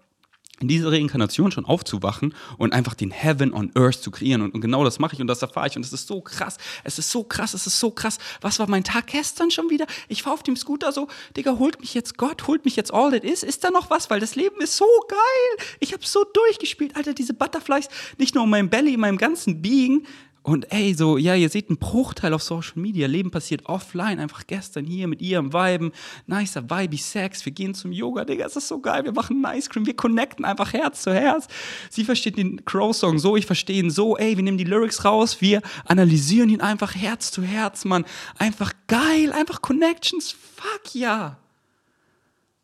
[0.59, 4.41] in dieser Reinkarnation schon aufzuwachen und einfach den Heaven on Earth zu kreieren.
[4.41, 5.75] Und, und genau das mache ich und das erfahre ich.
[5.75, 6.57] Und es ist so krass.
[6.83, 8.17] Es ist so krass, es ist so krass.
[8.41, 9.85] Was war mein Tag gestern schon wieder?
[10.07, 13.11] Ich fahre auf dem Scooter so, Digga, holt mich jetzt Gott, holt mich jetzt all
[13.11, 13.43] that is.
[13.43, 14.09] Ist da noch was?
[14.09, 15.67] Weil das Leben ist so geil.
[15.79, 16.95] Ich habe so durchgespielt.
[16.95, 20.05] Alter, diese Butterflies, nicht nur in meinem Belly, in meinem ganzen Being,
[20.45, 23.07] und ey, so, ja, ihr seht einen Bruchteil auf Social Media.
[23.07, 25.91] Leben passiert offline, einfach gestern hier mit ihr am Viben.
[26.27, 27.43] Nicer, vibey Sex.
[27.47, 29.05] Wir gehen zum Yoga, Digga, ist so geil.
[29.05, 31.47] Wir machen einen Ice Cream, wir connecten einfach Herz zu Herz.
[31.89, 34.17] Sie versteht den Crow-Song so, ich verstehe ihn so.
[34.17, 38.05] Ey, wir nehmen die Lyrics raus, wir analysieren ihn einfach Herz zu Herz, Mann.
[38.37, 40.31] Einfach geil, einfach Connections.
[40.31, 41.39] Fuck ja.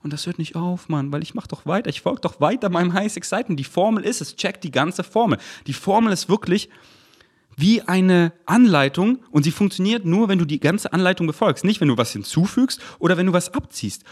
[0.04, 1.89] Und das hört nicht auf, Mann, weil ich mach doch weiter.
[1.89, 3.60] Ich folge doch weiter meinem Highest Excitement.
[3.60, 4.36] Die Formel ist es.
[4.36, 5.39] Check die ganze Formel.
[5.65, 6.70] Die Formel ist wirklich
[7.58, 11.64] wie eine Anleitung und sie funktioniert nur, wenn du die ganze Anleitung befolgst.
[11.64, 14.04] Nicht, wenn du was hinzufügst oder wenn du was abziehst.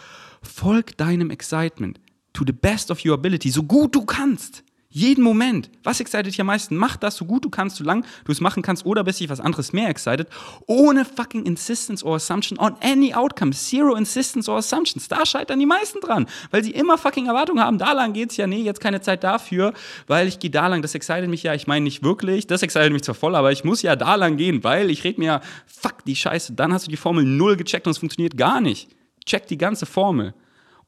[0.41, 1.99] Folg deinem Excitement
[2.33, 4.63] to the best of your ability, so gut du kannst.
[4.91, 5.69] Jeden Moment.
[5.83, 6.75] Was excited dich am meisten?
[6.75, 9.39] Mach das so gut du kannst, solange du es machen kannst oder bis dich was
[9.39, 10.27] anderes mehr excited.
[10.65, 13.51] Ohne fucking Insistence or Assumption on any outcome.
[13.51, 15.07] Zero Insistence or Assumptions.
[15.07, 16.25] Da scheitern die meisten dran.
[16.49, 17.77] Weil sie immer fucking Erwartungen haben.
[17.77, 18.47] Da lang geht's ja.
[18.47, 19.73] Nee, jetzt keine Zeit dafür,
[20.07, 20.81] weil ich gehe da lang.
[20.81, 21.53] Das excited mich ja.
[21.53, 22.47] Ich meine nicht wirklich.
[22.47, 25.19] Das excited mich zwar voll, aber ich muss ja da lang gehen, weil ich rede
[25.19, 26.53] mir, fuck die Scheiße.
[26.53, 28.89] Dann hast du die Formel null gecheckt und es funktioniert gar nicht.
[29.23, 30.33] Check die ganze Formel.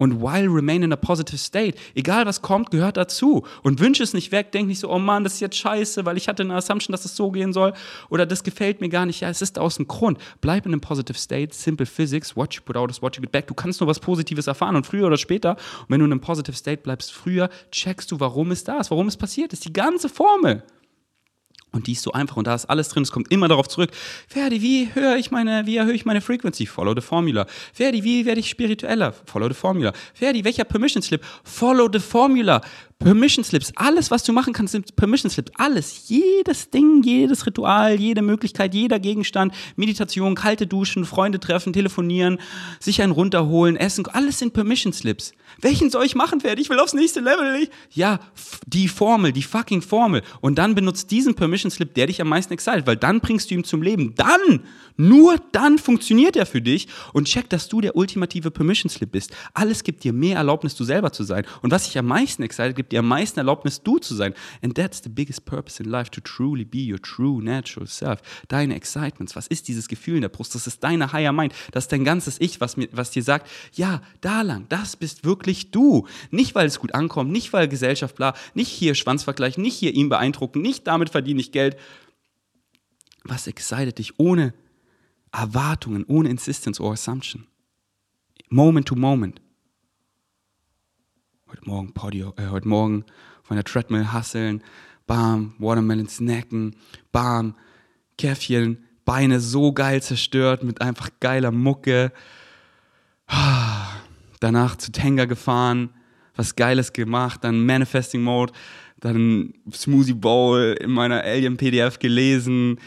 [0.01, 3.45] Und while remain in a positive state, egal was kommt, gehört dazu.
[3.61, 6.17] Und wünsche es nicht weg, denk nicht so, oh Mann, das ist jetzt scheiße, weil
[6.17, 7.73] ich hatte eine Assumption, dass es so gehen soll.
[8.09, 9.19] Oder das gefällt mir gar nicht.
[9.19, 10.17] Ja, es ist aus dem Grund.
[10.41, 13.31] Bleib in einem positive state, simple physics, what you put out is what you get
[13.31, 13.45] back.
[13.45, 16.21] Du kannst nur was Positives erfahren und früher oder später, und wenn du in einem
[16.21, 19.65] positive state bleibst, früher checkst du, warum ist, warum es passiert ist.
[19.65, 20.63] Die ganze Formel.
[21.73, 23.03] Und die ist so einfach und da ist alles drin.
[23.03, 23.91] Es kommt immer darauf zurück.
[24.27, 26.65] Ferdi, wie höre ich meine, wie erhöhe ich meine Frequency?
[26.65, 27.45] Follow the formula.
[27.73, 29.13] Ferdi, wie werde ich spiritueller?
[29.13, 29.93] Follow the formula.
[30.13, 31.23] Ferdi, welcher Permission Slip?
[31.43, 32.61] Follow the formula.
[33.03, 35.51] Permission Slips, alles, was du machen kannst, sind Permission Slips.
[35.55, 42.37] Alles, jedes Ding, jedes Ritual, jede Möglichkeit, jeder Gegenstand, Meditation, kalte Duschen, Freunde treffen, telefonieren,
[42.79, 45.33] sich einen runterholen, essen, alles sind Permission Slips.
[45.59, 46.61] Welchen soll ich machen, Ferdi?
[46.61, 47.67] Ich will aufs nächste Level.
[47.89, 48.19] Ja,
[48.67, 50.21] die Formel, die fucking Formel.
[50.39, 53.55] Und dann benutzt diesen Permission Slip, der dich am meisten excited, weil dann bringst du
[53.55, 54.13] ihn zum Leben.
[54.15, 54.61] Dann
[54.97, 59.31] nur dann funktioniert er für dich und check, dass du der ultimative Permission Slip bist.
[59.53, 61.45] Alles gibt dir mehr Erlaubnis, du selber zu sein.
[61.61, 64.33] Und was dich am meisten excited, gibt dir am meisten Erlaubnis, du zu sein.
[64.61, 68.21] And that's the biggest purpose in life, to truly be your true natural self.
[68.47, 69.35] Deine Excitements.
[69.35, 70.55] Was ist dieses Gefühl in der Brust?
[70.55, 71.53] Das ist deine Higher Mind.
[71.71, 75.23] Das ist dein ganzes Ich, was, mir, was dir sagt, ja, da lang, das bist
[75.23, 76.07] wirklich du.
[76.29, 80.09] Nicht, weil es gut ankommt, nicht, weil Gesellschaft bla, nicht hier Schwanzvergleich, nicht hier ihn
[80.09, 81.77] beeindrucken, nicht damit verdiene ich Geld.
[83.23, 84.53] Was excited dich ohne
[85.31, 87.47] Erwartungen, ohne Insistence or Assumption.
[88.49, 89.41] Moment to moment.
[91.51, 93.03] Heute Morgen Podi, äh, heute Morgen
[93.43, 94.63] von der Treadmill hasseln,
[95.05, 96.77] bam, Watermelon snacken,
[97.11, 97.55] bam,
[98.17, 102.13] Käffchen, Beine so geil zerstört mit einfach geiler Mucke.
[104.39, 105.89] Danach zu Tenga gefahren,
[106.37, 108.53] was Geiles gemacht, dann Manifesting Mode,
[109.01, 112.79] dann Smoothie Bowl in meiner Alien PDF gelesen,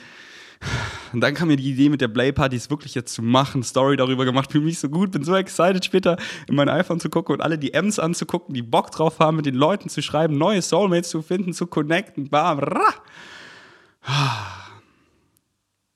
[1.13, 4.25] Und dann kam mir die Idee mit der Play-Partys wirklich jetzt zu machen, Story darüber
[4.25, 6.17] gemacht, fühle mich so gut, bin so excited später
[6.49, 9.55] in mein iPhone zu gucken und alle DMs anzugucken, die Bock drauf haben, mit den
[9.55, 12.95] Leuten zu schreiben, neue Soulmates zu finden, zu connecten, bam, rah.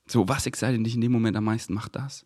[0.06, 1.74] So, was excited dich in dem Moment am meisten?
[1.74, 2.24] Mach das.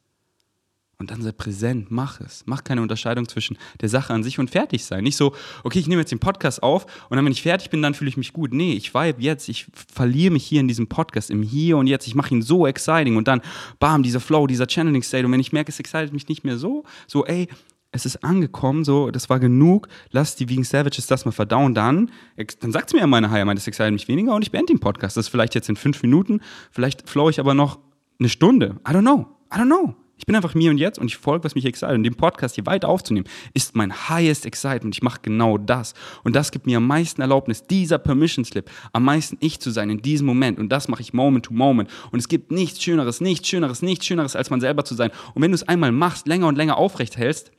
[1.03, 2.45] Und dann sei präsent, mach es.
[2.47, 5.03] Mach keine Unterscheidung zwischen der Sache an sich und fertig sein.
[5.03, 5.35] Nicht so,
[5.65, 8.09] okay, ich nehme jetzt den Podcast auf und dann, wenn ich fertig bin, dann fühle
[8.09, 8.55] ich mich gut.
[8.55, 12.07] Nee, ich vibe jetzt, ich verliere mich hier in diesem Podcast, im Hier und Jetzt.
[12.07, 13.41] Ich mache ihn so exciting und dann,
[13.81, 15.27] bam, dieser Flow, dieser Channeling State.
[15.27, 17.49] Und wenn ich merke, es excited mich nicht mehr so, so, ey,
[17.91, 22.13] es ist angekommen, so, das war genug, lass die Vegan Savages das mal verdauen, dann,
[22.61, 24.73] dann sagt es mir ja meine Higher Mind, das excited mich weniger und ich beende
[24.73, 25.17] den Podcast.
[25.17, 27.81] Das ist vielleicht jetzt in fünf Minuten, vielleicht flow ich aber noch
[28.21, 28.77] eine Stunde.
[28.89, 29.27] I don't know.
[29.53, 29.97] I don't know.
[30.23, 31.95] Ich bin einfach mir und jetzt und ich folge, was mich excite.
[31.95, 34.95] Und den Podcast hier weiter aufzunehmen, ist mein highest excitement.
[34.95, 35.95] Ich mache genau das.
[36.23, 39.91] Und das gibt mir am meisten Erlaubnis, dieser Permission Slip, am meisten ich zu sein
[39.91, 40.61] in diesem Moment.
[40.61, 41.91] Und das mache ich Moment to Moment.
[42.13, 45.11] Und es gibt nichts Schöneres, nichts Schöneres, nichts Schöneres, als man selber zu sein.
[45.35, 47.51] Und wenn du es einmal machst, länger und länger aufrecht hältst,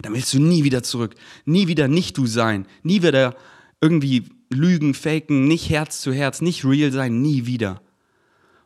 [0.00, 1.16] dann willst du nie wieder zurück.
[1.44, 2.64] Nie wieder nicht du sein.
[2.82, 3.36] Nie wieder
[3.82, 7.82] irgendwie lügen, faken, nicht Herz zu Herz, nicht real sein, nie wieder.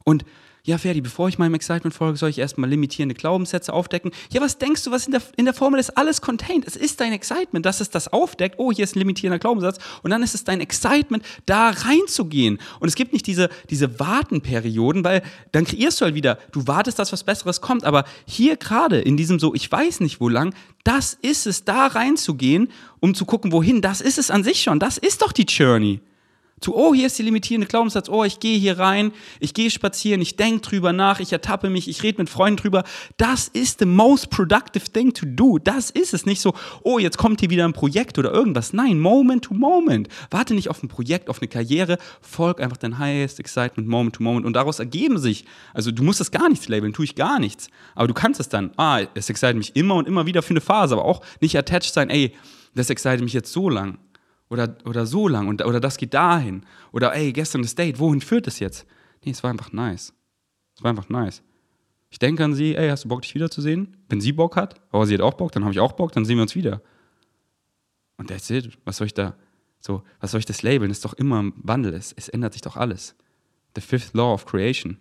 [0.05, 0.25] Und
[0.65, 4.13] ja, Ferdi, bevor ich meinem Excitement folge, soll ich erstmal limitierende Glaubenssätze aufdecken.
[4.33, 6.65] Ja, was denkst du, was in der, in der Formel ist alles contained?
[6.69, 8.55] Es ist dein Excitement, dass es das aufdeckt.
[8.59, 9.79] Oh, hier ist ein limitierender Glaubenssatz.
[10.05, 12.61] Und dann ist es dein Excitement, da reinzugehen.
[12.79, 17.01] Und es gibt nicht diese, diese Wartenperioden, weil dann kreierst du halt wieder, du wartest,
[17.01, 17.83] dass was Besseres kommt.
[17.83, 21.89] Aber hier gerade in diesem so, ich weiß nicht wo lang, das ist es, da
[21.89, 22.71] reinzugehen,
[23.01, 23.81] um zu gucken, wohin.
[23.83, 24.79] Das ist es an sich schon.
[24.79, 26.01] Das ist doch die Journey
[26.63, 30.21] zu, oh, hier ist die limitierende Glaubenssatz, oh, ich gehe hier rein, ich gehe spazieren,
[30.21, 32.85] ich denke drüber nach, ich ertappe mich, ich rede mit Freunden drüber.
[33.17, 35.59] Das ist the most productive thing to do.
[35.59, 38.73] Das ist es nicht so, oh, jetzt kommt hier wieder ein Projekt oder irgendwas.
[38.73, 40.09] Nein, moment to moment.
[40.31, 44.23] Warte nicht auf ein Projekt, auf eine Karriere, folg einfach dein highest excitement moment to
[44.23, 45.45] moment und daraus ergeben sich,
[45.75, 48.49] also du musst das gar nichts labeln, tue ich gar nichts, aber du kannst es
[48.49, 51.57] dann, ah, es excited mich immer und immer wieder für eine Phase, aber auch nicht
[51.57, 52.33] attached sein, ey,
[52.75, 53.99] das excited mich jetzt so lang
[54.53, 56.67] oder, oder so lang und, oder das geht dahin.
[56.93, 58.87] Oder ey, gestern das Date, wohin führt das jetzt?
[59.25, 60.13] Nee, es war einfach nice.
[60.77, 61.43] Es war einfach nice.
[62.11, 63.97] Ich denke an sie, ey, hast du Bock, dich wiederzusehen?
[64.11, 66.27] Wenn sie Bock hat, aber sie hat auch Bock, dann habe ich auch Bock, dann
[66.27, 66.83] sehen wir uns wieder.
[68.19, 68.79] Und that's it.
[68.85, 69.35] Was soll ich da,
[69.81, 70.91] so, was soll ich das labeln?
[70.91, 71.95] Das ist doch immer im Wandel.
[71.95, 73.17] Es, es ändert sich doch alles.
[73.75, 74.99] The fifth law of creation.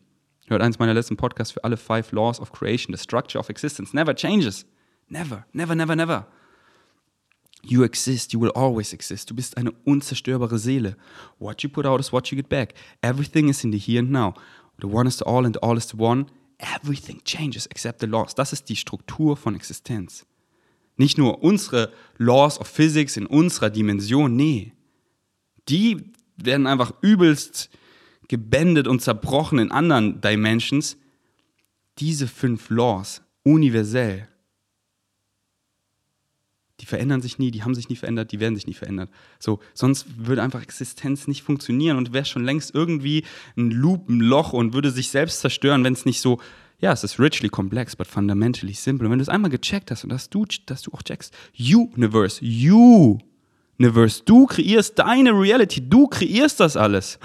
[0.47, 2.95] Hört eins meiner letzten Podcasts für alle five laws of creation.
[2.95, 4.65] The structure of existence never changes.
[5.09, 6.27] Never, never, never, never.
[7.63, 9.29] You exist, you will always exist.
[9.29, 10.95] Du bist eine unzerstörbare Seele.
[11.39, 12.73] What you put out is what you get back.
[13.01, 14.33] Everything is in the here and now.
[14.79, 16.25] The one is the all and the all is the one.
[16.57, 18.35] Everything changes except the laws.
[18.35, 20.25] Das ist die Struktur von Existenz.
[20.97, 24.73] Nicht nur unsere Laws of Physics in unserer Dimension, nee.
[25.69, 27.69] Die werden einfach übelst
[28.27, 30.97] gebändet und zerbrochen in anderen Dimensions.
[31.97, 34.27] Diese fünf Laws, universell,
[36.81, 39.09] die verändern sich nie, die haben sich nie verändert, die werden sich nie verändert.
[39.39, 43.23] So, sonst würde einfach Existenz nicht funktionieren und wäre schon längst irgendwie
[43.55, 46.39] ein Loop, ein Loch und würde sich selbst zerstören, wenn es nicht so,
[46.79, 49.05] ja, es ist richly complex, but fundamentally simple.
[49.05, 52.43] Und wenn du es einmal gecheckt hast und dass du, dass du auch checkst, Universe,
[52.43, 53.19] you
[53.77, 57.19] Universe, du kreierst deine Reality, du kreierst das alles.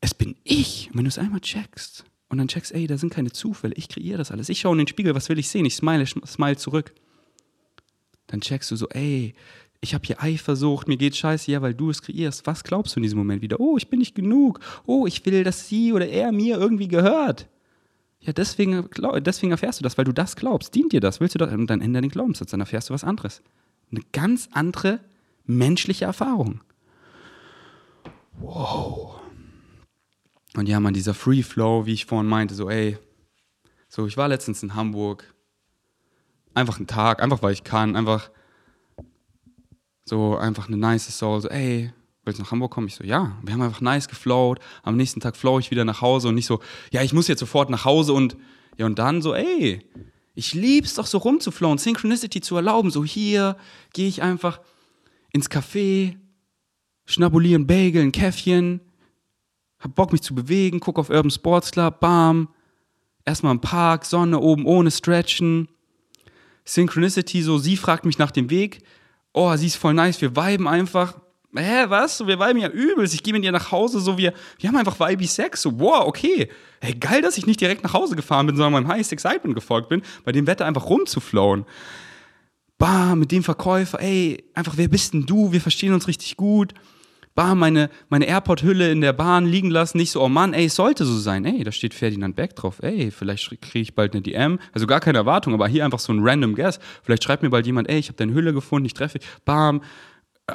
[0.00, 0.88] Es bin ich.
[0.90, 3.88] Und wenn du es einmal checkst und dann checkst, ey, da sind keine Zufälle, ich
[3.88, 4.48] kreiere das alles.
[4.48, 5.64] Ich schaue in den Spiegel, was will ich sehen?
[5.64, 6.92] Ich smile, smile zurück
[8.34, 9.34] dann checkst du so, ey,
[9.80, 12.46] ich habe hier Eifersucht, mir geht scheiße, ja, weil du es kreierst.
[12.46, 13.60] Was glaubst du in diesem Moment wieder?
[13.60, 14.58] Oh, ich bin nicht genug.
[14.86, 17.48] Oh, ich will, dass sie oder er mir irgendwie gehört.
[18.20, 18.88] Ja, deswegen,
[19.20, 20.74] deswegen erfährst du das, weil du das glaubst.
[20.74, 21.20] Dient dir das?
[21.20, 21.52] Willst du das?
[21.52, 23.42] Und dann ändere den Glaubenssatz, dann erfährst du was anderes.
[23.90, 25.00] Eine ganz andere
[25.44, 26.62] menschliche Erfahrung.
[28.38, 29.20] Wow.
[30.56, 32.96] Und ja, man, dieser Free Flow, wie ich vorhin meinte, so, ey,
[33.88, 35.33] so, ich war letztens in Hamburg,
[36.54, 38.30] einfach einen Tag, einfach weil ich kann, einfach
[40.04, 41.92] so einfach eine nice Soul, so ey,
[42.24, 42.88] willst du nach Hamburg kommen?
[42.88, 43.36] Ich so, ja.
[43.42, 44.60] Wir haben einfach nice geflowt.
[44.82, 47.40] Am nächsten Tag flow ich wieder nach Hause und nicht so, ja, ich muss jetzt
[47.40, 48.36] sofort nach Hause und
[48.76, 49.82] ja, und dann so, ey,
[50.34, 52.90] ich lieb's doch so rumzuflowen, Synchronicity zu erlauben.
[52.90, 53.56] So hier
[53.92, 54.60] gehe ich einfach
[55.32, 56.16] ins Café,
[57.06, 58.80] schnabuliere ein Bagel, ein Käffchen,
[59.78, 62.48] hab Bock mich zu bewegen, guck auf Urban Sports Club, bam,
[63.24, 65.68] erstmal im Park, Sonne oben ohne Stretchen,
[66.64, 68.80] Synchronicity, so sie fragt mich nach dem Weg.
[69.32, 71.18] Oh, sie ist voll nice, wir viben einfach.
[71.56, 72.26] Hä, was?
[72.26, 73.14] wir viben ja übelst.
[73.14, 75.62] Ich gehe mit ihr nach Hause, so wir, wir haben einfach vibe Sex.
[75.62, 76.48] So, wow, okay.
[76.80, 79.88] Hey, geil, dass ich nicht direkt nach Hause gefahren bin, sondern meinem Highest Excitement gefolgt
[79.88, 81.64] bin, bei dem Wetter einfach rumzuflowen.
[82.78, 85.52] Bah, mit dem Verkäufer, ey, einfach, wer bist denn du?
[85.52, 86.74] Wir verstehen uns richtig gut.
[87.34, 91.04] Bam, meine, meine Airport-Hülle in der Bahn liegen lassen, nicht so, oh Mann, ey, sollte
[91.04, 91.44] so sein.
[91.44, 92.80] Ey, da steht Ferdinand Beck drauf.
[92.80, 94.60] Ey, vielleicht kriege ich bald eine DM.
[94.72, 96.78] Also gar keine Erwartung, aber hier einfach so ein random Guess.
[97.02, 99.28] Vielleicht schreibt mir bald jemand, ey, ich habe deine Hülle gefunden, ich treffe dich.
[99.44, 99.82] Bam.
[100.46, 100.54] Äh,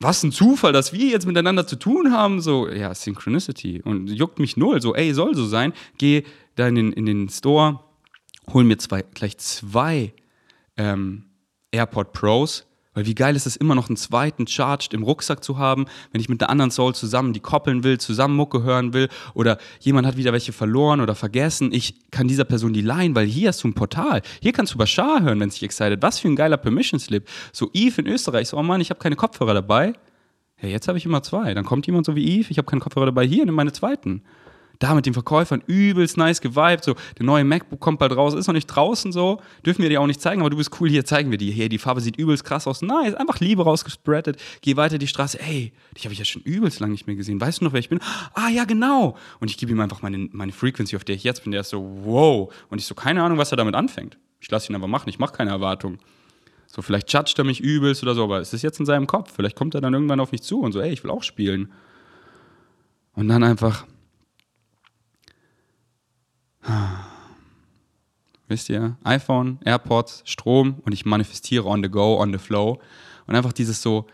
[0.00, 2.40] was ein Zufall, dass wir jetzt miteinander zu tun haben.
[2.40, 3.82] So, ja, Synchronicity.
[3.82, 4.80] Und juckt mich null.
[4.80, 5.72] So, ey, soll so sein.
[5.98, 6.22] Geh
[6.54, 7.80] da in den, in den Store,
[8.52, 10.12] hol mir zwei, gleich zwei
[10.76, 11.24] ähm,
[11.70, 12.67] AirPod Pros
[12.98, 16.20] weil wie geil ist es immer noch einen zweiten Charged im Rucksack zu haben, wenn
[16.20, 20.04] ich mit einer anderen Soul zusammen die koppeln will, zusammen Mucke hören will oder jemand
[20.04, 21.72] hat wieder welche verloren oder vergessen.
[21.72, 24.20] Ich kann dieser Person die leihen, weil hier hast du ein Portal.
[24.42, 26.02] Hier kannst du Bashar hören, wenn sich excited.
[26.02, 27.28] Was für ein geiler Permission Slip.
[27.52, 29.92] So Eve in Österreich, so oh Mann, ich habe keine Kopfhörer dabei.
[30.60, 31.54] Ja, jetzt habe ich immer zwei.
[31.54, 34.24] Dann kommt jemand so wie Eve, ich habe keine Kopfhörer dabei, hier, nimm meine zweiten
[34.78, 38.46] da mit den Verkäufern übelst nice geweibt, so, der neue MacBook kommt bald raus, ist
[38.46, 41.04] noch nicht draußen so, dürfen wir dir auch nicht zeigen, aber du bist cool, hier
[41.04, 44.76] zeigen wir dir, hier, die Farbe sieht übelst krass aus, nice, einfach Liebe rausgespreadet, geh
[44.76, 47.60] weiter die Straße, ey, dich habe ich ja schon übelst lang nicht mehr gesehen, weißt
[47.60, 48.00] du noch, wer ich bin?
[48.34, 49.16] Ah, ja, genau.
[49.40, 51.70] Und ich gebe ihm einfach meine, meine Frequency, auf der ich jetzt bin, der ist
[51.70, 52.52] so, wow.
[52.70, 54.16] Und ich so, keine Ahnung, was er damit anfängt.
[54.40, 55.98] Ich lasse ihn aber machen, ich mache keine Erwartung.
[56.68, 59.32] So, vielleicht judgt er mich übelst oder so, aber es ist jetzt in seinem Kopf.
[59.34, 61.72] Vielleicht kommt er dann irgendwann auf mich zu und so, ey, ich will auch spielen.
[63.14, 63.86] Und dann einfach,
[68.48, 68.96] Wisst ihr?
[69.04, 72.80] iPhone, AirPods, Strom und ich manifestiere on the go, on the flow.
[73.26, 74.06] Und einfach dieses so,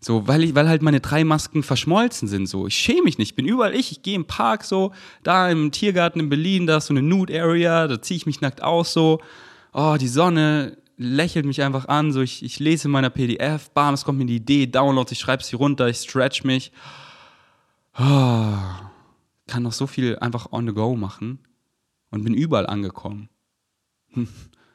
[0.00, 2.46] so, weil, ich, weil halt meine drei Masken verschmolzen sind.
[2.46, 3.30] So, ich schäme mich nicht.
[3.30, 3.92] Ich bin überall ich.
[3.92, 7.40] Ich gehe im Park so, da im Tiergarten in Berlin, da ist so eine Nude
[7.40, 9.20] Area, da ziehe ich mich nackt aus so.
[9.74, 12.12] Oh, die Sonne lächelt mich einfach an.
[12.12, 15.18] So, ich, ich lese in meiner PDF, bam, es kommt mir die Idee, Download, ich
[15.18, 16.72] schreibe sie runter, ich stretch mich.
[17.98, 18.56] Oh,
[19.46, 21.38] kann noch so viel einfach on the go machen
[22.14, 23.28] und bin überall angekommen.
[24.12, 24.28] Hm.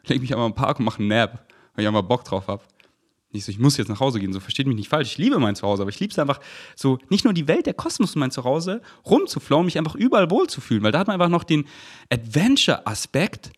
[0.06, 2.62] Leg mich einmal im Park und mach einen Nap, weil ich einfach Bock drauf habe.
[3.32, 5.12] Nicht so, ich muss jetzt nach Hause gehen, so versteht mich nicht falsch.
[5.12, 6.40] Ich liebe mein Zuhause, aber ich liebe es einfach
[6.76, 10.84] so, nicht nur die Welt, der Kosmos und mein Zuhause, rumzuflowen, mich einfach überall wohlzufühlen,
[10.84, 11.66] weil da hat man einfach noch den
[12.10, 13.52] Adventure-Aspekt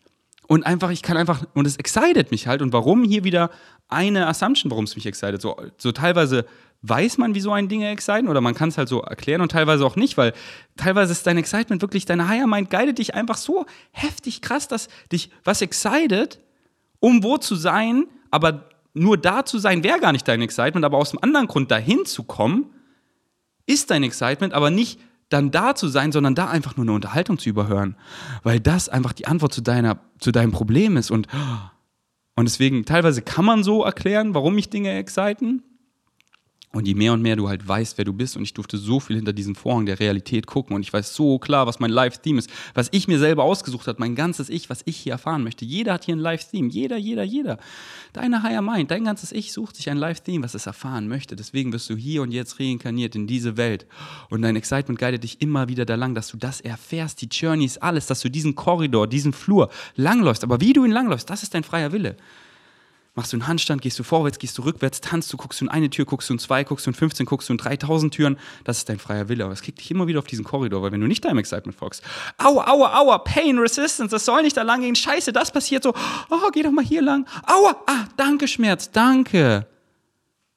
[0.46, 2.62] und einfach, ich kann einfach, und es excited mich halt.
[2.62, 3.50] Und warum hier wieder
[3.88, 5.40] eine Assumption, warum es mich excited?
[5.40, 6.46] So, so teilweise
[6.82, 8.28] weiß man, wieso ein Ding exciten?
[8.28, 10.32] Oder man kann es halt so erklären und teilweise auch nicht, weil
[10.76, 14.88] teilweise ist dein Excitement wirklich, deine Higher Mind guidet dich einfach so heftig krass, dass
[15.10, 16.40] dich was excited,
[16.98, 20.98] um wo zu sein, aber nur da zu sein wäre gar nicht dein Excitement, aber
[20.98, 22.66] aus einem anderen Grund dahin zu kommen,
[23.66, 27.38] ist dein Excitement, aber nicht dann da zu sein, sondern da einfach nur eine Unterhaltung
[27.38, 27.96] zu überhören,
[28.42, 31.10] weil das einfach die Antwort zu deiner zu deinem Problem ist.
[31.10, 31.26] Und
[32.34, 35.62] und deswegen teilweise kann man so erklären, warum mich Dinge exciten,
[36.72, 38.98] und je mehr und mehr du halt weißt, wer du bist, und ich durfte so
[38.98, 42.38] viel hinter diesem Vorhang der Realität gucken, und ich weiß so klar, was mein Live-Theme
[42.38, 45.64] ist, was ich mir selber ausgesucht habe, mein ganzes Ich, was ich hier erfahren möchte.
[45.64, 47.58] Jeder hat hier ein Live-Theme, jeder, jeder, jeder.
[48.12, 51.36] Deine Higher Mind, dein ganzes Ich sucht sich ein Live-Theme, was es erfahren möchte.
[51.36, 53.86] Deswegen wirst du hier und jetzt reinkarniert in diese Welt.
[54.30, 57.78] Und dein Excitement guidet dich immer wieder da lang, dass du das erfährst, die Journeys,
[57.78, 60.42] alles, dass du diesen Korridor, diesen Flur langläufst.
[60.42, 62.16] Aber wie du ihn langläufst, das ist dein freier Wille
[63.14, 65.70] machst du einen Handstand, gehst du vorwärts, gehst du rückwärts, tanzt du, guckst du in
[65.70, 68.38] eine Tür, guckst du in zwei, guckst du in 15, guckst du in 3000 Türen.
[68.64, 69.44] Das ist dein freier Wille.
[69.44, 71.76] Aber es kriegt dich immer wieder auf diesen Korridor, weil wenn du nicht deinem Excitement
[71.76, 72.02] folgst,
[72.38, 75.94] aua, aua, aua, Pain, Resistance, das soll nicht da lang gehen, scheiße, das passiert so,
[76.30, 79.71] oh, geh doch mal hier lang, aua, ah, danke Schmerz, danke.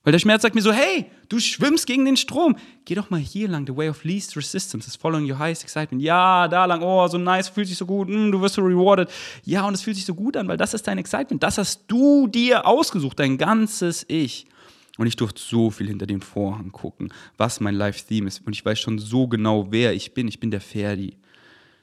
[0.05, 2.55] Weil der Schmerz sagt mir so, hey, du schwimmst gegen den Strom.
[2.85, 3.65] Geh doch mal hier lang.
[3.65, 6.03] The way of least resistance is following your highest excitement.
[6.03, 6.83] Ja, da lang.
[6.83, 8.07] Oh, so nice, fühlt sich so gut.
[8.07, 9.09] Mm, du wirst so rewarded.
[9.43, 11.41] Ja, und es fühlt sich so gut an, weil das ist dein Excitement.
[11.41, 14.45] Das hast du dir ausgesucht, dein ganzes Ich.
[14.99, 18.45] Und ich durfte so viel hinter den Vorhang gucken, was mein Live-Theme ist.
[18.45, 20.27] Und ich weiß schon so genau, wer ich bin.
[20.27, 21.17] Ich bin der Ferdi.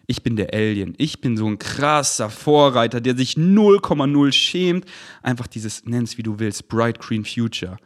[0.07, 0.95] Ich bin der Alien.
[0.97, 4.87] Ich bin so ein krasser Vorreiter, der sich 0,0 schämt.
[5.23, 7.79] Einfach dieses, nenn's wie du willst, Bright Green Future.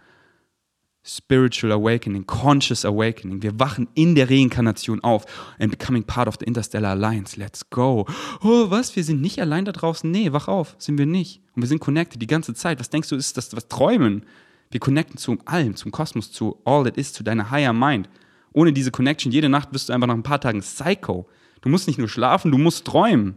[1.06, 3.40] Spiritual Awakening, Conscious Awakening.
[3.40, 5.24] Wir wachen in der Reinkarnation auf
[5.60, 7.38] and becoming part of the Interstellar Alliance.
[7.38, 8.06] Let's go.
[8.42, 8.96] Oh, was?
[8.96, 10.10] Wir sind nicht allein da draußen?
[10.10, 10.74] Nee, wach auf.
[10.78, 11.42] Sind wir nicht.
[11.54, 12.80] Und wir sind connected die ganze Zeit.
[12.80, 14.26] Was denkst du, ist das was Träumen?
[14.72, 18.08] Wir connecten zu allem, zum Kosmos, zu all that is, zu deiner Higher Mind.
[18.52, 21.28] Ohne diese Connection, jede Nacht wirst du einfach nach ein paar Tagen Psycho.
[21.60, 23.36] Du musst nicht nur schlafen, du musst träumen.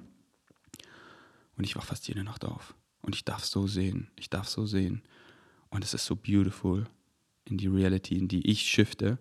[1.56, 2.74] Und ich wach fast jede Nacht auf.
[3.04, 4.10] Und ich darf so sehen.
[4.16, 5.04] Ich darf so sehen.
[5.70, 6.88] Und es ist so beautiful
[7.50, 9.20] in die Reality, in die ich shifte.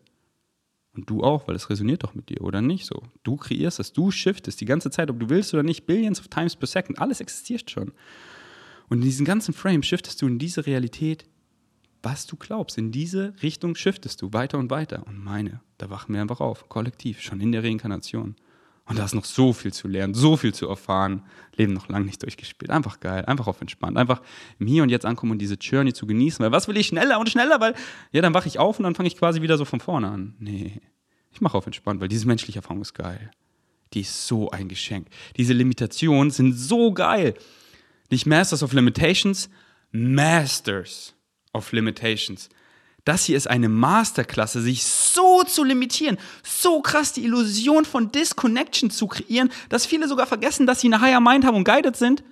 [0.95, 3.03] Und du auch, weil es resoniert doch mit dir, oder nicht so?
[3.23, 6.29] Du kreierst es, du shiftest die ganze Zeit, ob du willst oder nicht, Billions of
[6.29, 7.93] Times per Second, alles existiert schon.
[8.89, 11.27] Und in diesen ganzen Frame shiftest du in diese Realität,
[12.03, 12.79] was du glaubst.
[12.79, 15.07] In diese Richtung shiftest du weiter und weiter.
[15.07, 18.37] Und meine, da wachen wir einfach auf, kollektiv, schon in der Reinkarnation.
[18.89, 21.23] Und da ist noch so viel zu lernen, so viel zu erfahren.
[21.57, 22.71] Leben noch lange nicht durchgespielt.
[22.71, 23.99] Einfach geil, einfach auf entspannt.
[23.99, 24.23] Einfach
[24.59, 26.43] im Hier und Jetzt ankommen und diese Journey zu genießen.
[26.43, 27.61] Weil was will ich schneller und schneller?
[27.61, 27.75] Weil,
[28.13, 30.35] ja, dann wache ich auf und dann fange ich quasi wieder so von vorne an.
[30.39, 30.81] Nee,
[31.31, 33.31] ich mache auf entspannt, weil diese menschliche Erfahrung ist geil.
[33.93, 35.09] Die ist so ein Geschenk.
[35.37, 37.35] Diese Limitationen sind so geil.
[38.11, 39.51] Nicht Masters of Limitations,
[39.93, 41.15] Masters
[41.53, 42.49] of Limitations.
[43.09, 48.91] Das hier ist eine Masterklasse, sich so zu limitieren, so krass die Illusion von Disconnection
[48.91, 52.23] zu kreieren, dass viele sogar vergessen, dass sie eine Higher Mind haben und guided sind.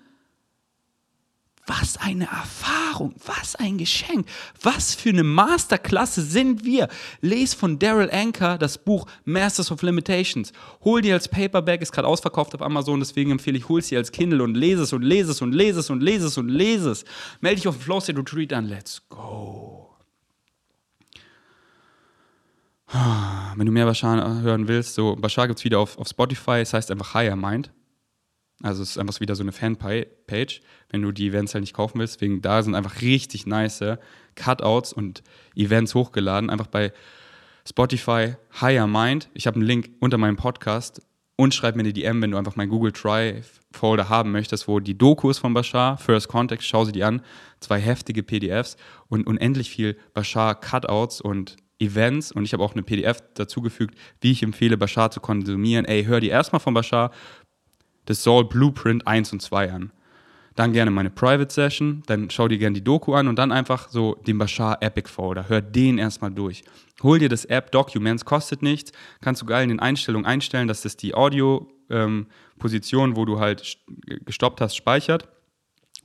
[1.67, 4.29] Was eine Erfahrung, was ein Geschenk,
[4.61, 6.89] was für eine Masterklasse sind wir.
[7.23, 10.53] Les von Daryl Anker das Buch Masters of Limitations.
[10.85, 13.97] Hol dir als Paperback, ist gerade ausverkauft auf Amazon, deswegen empfehle ich, hol es dir
[13.97, 16.51] als Kindle und lese es und lese es und lese es und lese es und
[16.51, 17.05] lese es.
[17.41, 19.86] Melde dich auf dem Flow State Retreat an, let's go.
[23.57, 26.73] Wenn du mehr Bashar hören willst, so Bashar gibt es wieder auf, auf Spotify, es
[26.73, 27.73] heißt einfach Higher Mind.
[28.63, 31.99] Also es ist einfach wieder so eine Fanpage, wenn du die Events halt nicht kaufen
[31.99, 32.21] willst.
[32.21, 33.85] Wegen da sind einfach richtig nice
[34.35, 35.23] Cutouts und
[35.55, 36.49] Events hochgeladen.
[36.49, 36.93] Einfach bei
[37.69, 39.29] Spotify Higher Mind.
[39.35, 41.03] Ich habe einen Link unter meinem Podcast
[41.37, 44.81] und schreib mir eine DM, wenn du einfach meinen Google Drive Folder haben möchtest, wo
[44.81, 47.21] die Dokus von Bashar, First Context, schau sie dir an,
[47.61, 48.79] zwei heftige PDFs
[49.09, 54.33] und unendlich viel Bashar Cutouts und Events und ich habe auch eine PDF dazugefügt, wie
[54.33, 55.85] ich empfehle, Bashar zu konsumieren.
[55.85, 57.11] Ey, hör dir erstmal von Bashar
[58.07, 59.93] das Soul Blueprint 1 und 2 an.
[60.55, 63.91] Dann gerne meine Private Session, dann schau dir gerne die Doku an und dann einfach
[63.91, 65.51] so den Bashar Epic Folder.
[65.51, 66.65] Hör den erstmal durch.
[67.03, 68.93] Hol dir das App Documents, kostet nichts.
[69.21, 73.77] Kannst du geil in den Einstellungen einstellen, dass das die Audio-Position, ähm, wo du halt
[74.25, 75.29] gestoppt hast, speichert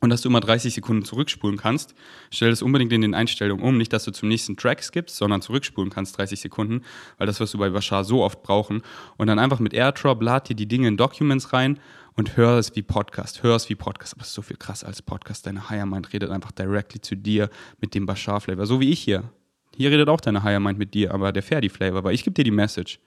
[0.02, 1.94] und dass du immer 30 Sekunden zurückspulen kannst.
[2.32, 5.42] Stell das unbedingt in den Einstellungen um, nicht, dass du zum nächsten Track skippst, sondern
[5.42, 6.82] zurückspulen kannst 30 Sekunden,
[7.18, 8.82] weil das wirst du bei Bashar so oft brauchen.
[9.18, 11.80] Und dann einfach mit AirDrop lad dir die Dinge in Documents rein
[12.16, 14.16] und hör es wie Podcast, hör es wie Podcast.
[14.16, 15.46] Aber es ist so viel krasser als Podcast.
[15.46, 17.50] Deine Higher Mind redet einfach directly zu dir
[17.80, 19.32] mit dem Bashar-Flavor, so wie ich hier.
[19.78, 22.44] Hier redet auch deine Higher Mind mit dir, aber der Ferdi-Flavor, weil ich gebe dir
[22.44, 23.00] die Message.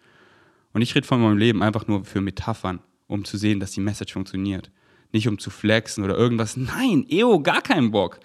[0.72, 3.80] Und ich rede von meinem Leben einfach nur für Metaphern, um zu sehen, dass die
[3.80, 4.70] Message funktioniert.
[5.14, 6.56] Nicht um zu flexen oder irgendwas.
[6.56, 8.18] Nein, Eo, gar keinen Bock.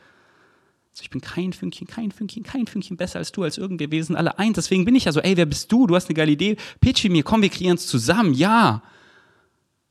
[0.92, 3.92] Also ich bin kein Fünkchen, kein Fünkchen, kein Fünkchen besser als du, als irgendwer.
[3.92, 4.56] Wir sind alle eins.
[4.56, 5.86] Deswegen bin ich ja so, ey, wer bist du?
[5.86, 6.58] Du hast eine geile Idee.
[6.82, 8.34] Pitche mir, komm, wir kreieren es zusammen.
[8.34, 8.82] Ja.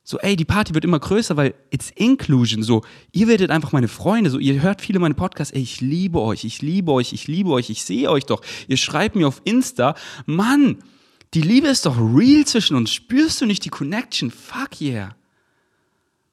[0.02, 2.64] So, ey, die Party wird immer größer, weil it's Inclusion.
[2.64, 2.82] So,
[3.12, 4.30] ihr werdet einfach meine Freunde.
[4.30, 5.54] So, ihr hört viele meine Podcasts.
[5.54, 8.42] Ey, ich liebe euch, ich liebe euch, ich liebe euch, ich sehe euch doch.
[8.66, 9.94] Ihr schreibt mir auf Insta.
[10.26, 10.78] Mann,
[11.32, 12.92] die Liebe ist doch real zwischen uns.
[12.92, 14.32] Spürst du nicht die Connection?
[14.32, 15.14] Fuck yeah.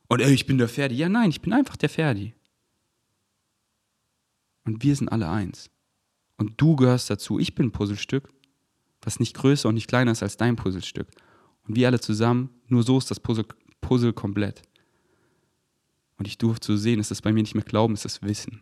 [0.08, 0.96] Und ey, ich bin der Ferdi.
[0.96, 2.34] Ja, nein, ich bin einfach der Ferdi.
[4.66, 5.70] Und wir sind alle eins.
[6.38, 7.40] Und du gehörst dazu.
[7.40, 8.30] Ich bin ein Puzzlestück,
[9.02, 11.08] was nicht größer und nicht kleiner ist als dein Puzzlestück.
[11.68, 13.46] Und wir alle zusammen, nur so ist das Puzzle,
[13.82, 14.62] Puzzle komplett.
[16.18, 18.62] Und ich durfte so sehen, es ist bei mir nicht mehr Glauben, es ist Wissen.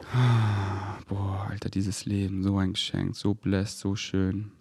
[1.08, 4.52] Boah, Alter, dieses Leben, so ein Geschenk, so blessed, so schön.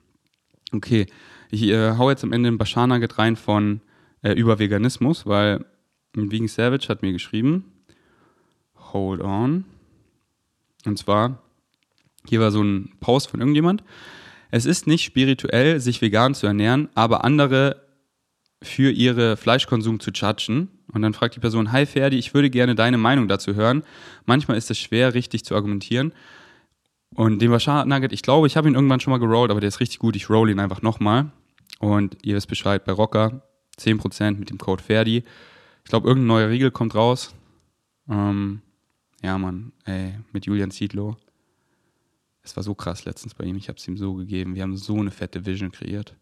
[0.72, 1.06] Okay,
[1.52, 3.82] ich äh, hau jetzt am Ende ein Bashar-Nugget rein von
[4.24, 5.66] äh, über Veganismus, weil
[6.14, 7.66] Vegan Savage hat mir geschrieben,
[8.94, 9.66] hold on.
[10.86, 11.40] Und zwar,
[12.28, 13.84] hier war so ein Post von irgendjemand.
[14.52, 17.82] Es ist nicht spirituell, sich vegan zu ernähren, aber andere
[18.62, 20.70] für ihre Fleischkonsum zu judgen.
[20.94, 23.84] Und dann fragt die Person, hi Ferdi, ich würde gerne deine Meinung dazu hören.
[24.26, 26.14] Manchmal ist es schwer, richtig zu argumentieren.
[27.16, 29.68] Und den Bashar Nugget, ich glaube, ich habe ihn irgendwann schon mal gerollt, aber der
[29.68, 30.16] ist richtig gut.
[30.16, 31.32] Ich roll ihn einfach nochmal.
[31.80, 33.42] Und ihr wisst Bescheid, bei Rocker
[33.80, 35.24] 10% mit dem Code Ferdi.
[35.84, 37.34] Ich glaube, irgendein neuer Riegel kommt raus.
[38.10, 38.62] Ähm,
[39.22, 41.18] ja, Mann, ey, mit Julian Ziedlow.
[42.44, 43.56] Es war so krass letztens bei ihm.
[43.56, 44.56] Ich habe es ihm so gegeben.
[44.56, 46.16] Wir haben so eine fette Vision kreiert.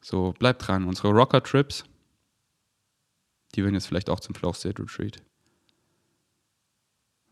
[0.00, 0.84] So, bleibt dran.
[0.84, 1.84] Unsere Rocker-Trips,
[3.54, 5.22] die werden jetzt vielleicht auch zum Flow State Retreat.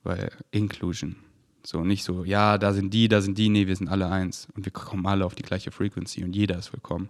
[0.05, 1.17] Weil Inclusion.
[1.65, 3.49] So, nicht so, ja, da sind die, da sind die.
[3.49, 4.47] Nee, wir sind alle eins.
[4.55, 7.09] Und wir kommen alle auf die gleiche Frequency und jeder ist willkommen.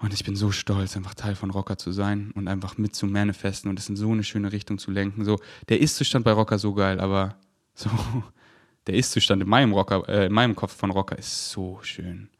[0.00, 3.06] Und ich bin so stolz, einfach Teil von Rocker zu sein und einfach mit zu
[3.06, 5.24] manifesten und es in so eine schöne Richtung zu lenken.
[5.24, 7.36] So, der Ist-Zustand bei Rocker so geil, aber
[7.74, 7.90] so,
[8.86, 12.30] der Ist-Zustand in meinem Rocker, äh, in meinem Kopf von Rocker ist so schön.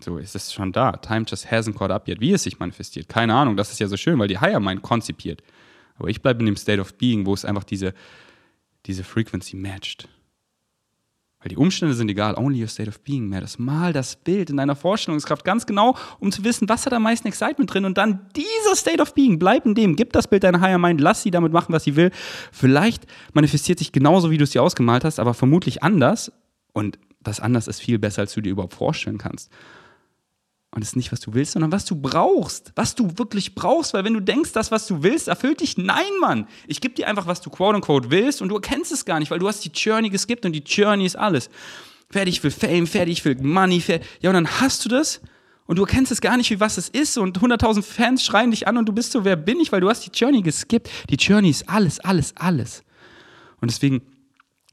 [0.00, 0.92] So ist es schon da.
[0.92, 2.20] Time just hasn't caught up yet.
[2.20, 3.56] Wie es sich manifestiert, keine Ahnung.
[3.56, 5.42] Das ist ja so schön, weil die Higher Mind konzipiert.
[5.96, 7.94] Aber ich bleibe in dem State of Being, wo es einfach diese,
[8.86, 10.08] diese Frequency matcht.
[11.40, 13.58] Weil die Umstände sind egal, only your state of being matters.
[13.58, 17.28] Mal das Bild in deiner Vorstellungskraft ganz genau, um zu wissen, was hat am meisten
[17.28, 20.60] Excitement drin und dann dieser State of being, bleib in dem, gib das Bild deiner
[20.60, 22.10] Higher Mind, lass sie damit machen, was sie will.
[22.50, 26.32] Vielleicht manifestiert sich genauso, wie du es dir ausgemalt hast, aber vermutlich anders
[26.72, 29.50] und das anders ist viel besser, als du dir überhaupt vorstellen kannst.
[30.70, 32.72] Und es ist nicht, was du willst, sondern was du brauchst.
[32.74, 33.94] Was du wirklich brauchst.
[33.94, 35.78] Weil wenn du denkst, das, was du willst, erfüllt dich.
[35.78, 36.46] Nein, Mann.
[36.66, 39.30] Ich gebe dir einfach, was du quote unquote willst und du erkennst es gar nicht,
[39.30, 41.48] weil du hast die Journey geskippt und die Journey ist alles.
[42.10, 44.08] Fertig für Fame, fertig für Money, fertig.
[44.20, 45.20] Ja, und dann hast du das
[45.66, 48.68] und du erkennst es gar nicht, wie was es ist und 100.000 Fans schreien dich
[48.68, 50.90] an und du bist so, wer bin ich, weil du hast die Journey geskippt.
[51.10, 52.84] Die Journey ist alles, alles, alles.
[53.60, 54.02] Und deswegen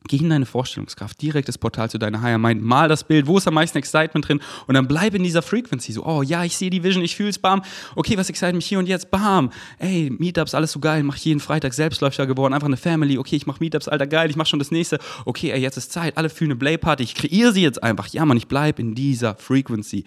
[0.07, 3.39] Geh in deine Vorstellungskraft, direkt das Portal zu deiner Higher Mind, mal das Bild, wo
[3.39, 4.39] ist am meisten Excitement drin?
[4.67, 7.39] Und dann bleib in dieser Frequency, so, oh ja, ich sehe die Vision, ich fühl's,
[7.39, 7.63] bam,
[7.95, 11.39] okay, was excite mich hier und jetzt, bam, ey, Meetups, alles so geil, mach jeden
[11.39, 14.59] Freitag Selbstläufer geworden, einfach eine Family, okay, ich mach Meetups, alter geil, ich mach schon
[14.59, 17.81] das nächste, okay, ey, jetzt ist Zeit, alle fühlen eine Play-Party, ich kreiere sie jetzt
[17.81, 20.03] einfach, ja, man, ich bleib in dieser Frequency,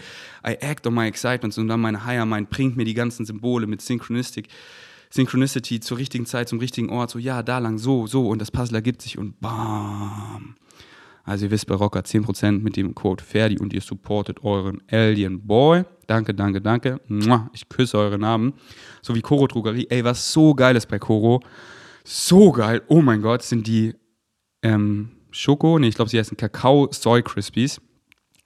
[0.46, 3.66] I act on my excitements und dann meine Higher Mind bringt mir die ganzen Symbole
[3.66, 4.48] mit Synchronistic,
[5.10, 8.50] Synchronicity zur richtigen Zeit, zum richtigen Ort, so ja, da lang, so, so und das
[8.50, 10.54] Puzzle ergibt sich und bam.
[11.24, 15.46] Also ihr wisst bei Rocker 10% mit dem Code Ferdi und ihr supportet euren Alien
[15.46, 15.84] Boy.
[16.06, 17.00] Danke, danke, danke.
[17.52, 18.54] Ich küsse eure Namen.
[19.02, 19.86] So wie Koro Drogerie.
[19.90, 21.40] Ey, was so geil ist bei Koro.
[22.02, 22.80] So geil.
[22.88, 23.94] Oh mein Gott, sind die
[24.62, 27.80] ähm, Schoko, nee, ich glaube, sie heißen Kakao Soy Crispies.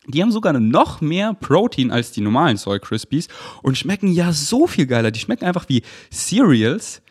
[0.08, 3.28] Die haben sogar noch mehr Protein als die normalen Soy Crispies
[3.62, 5.12] und schmecken ja so viel geiler.
[5.12, 7.02] Die schmecken einfach wie Cereals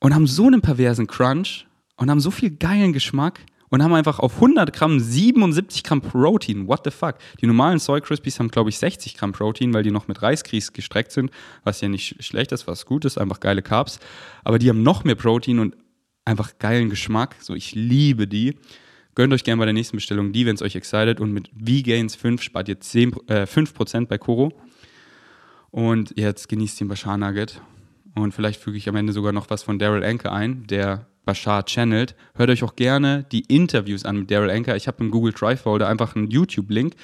[0.00, 1.66] und haben so einen perversen Crunch
[1.96, 6.66] und haben so viel geilen Geschmack und haben einfach auf 100 Gramm 77 Gramm Protein.
[6.66, 7.16] What the fuck?
[7.40, 10.72] Die normalen Soy Crispies haben, glaube ich, 60 Gramm Protein, weil die noch mit Reisgrieß
[10.72, 11.30] gestreckt sind,
[11.64, 14.00] was ja nicht schlecht ist, was gut ist, einfach geile Carbs.
[14.42, 15.76] Aber die haben noch mehr Protein und
[16.24, 17.36] einfach geilen Geschmack.
[17.40, 18.56] So, ich liebe die.
[19.18, 21.18] Gönnt euch gerne bei der nächsten Bestellung die, wenn es euch excited.
[21.18, 24.52] Und mit V-Gains 5 spart ihr 10, äh, 5% bei Koro.
[25.72, 27.60] Und jetzt genießt den Bashar Nugget.
[28.14, 31.64] Und vielleicht füge ich am Ende sogar noch was von Daryl Anker ein, der Bashar
[31.64, 32.14] channelt.
[32.36, 34.76] Hört euch auch gerne die Interviews an mit Daryl Anker.
[34.76, 36.94] Ich habe im Google Drive Folder einfach einen YouTube-Link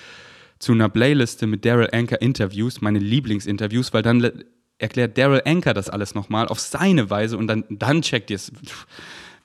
[0.60, 4.44] zu einer Playliste mit Daryl Anker Interviews, meine Lieblingsinterviews, weil dann
[4.78, 8.52] erklärt Daryl Anker das alles nochmal auf seine Weise und dann, dann checkt ihr es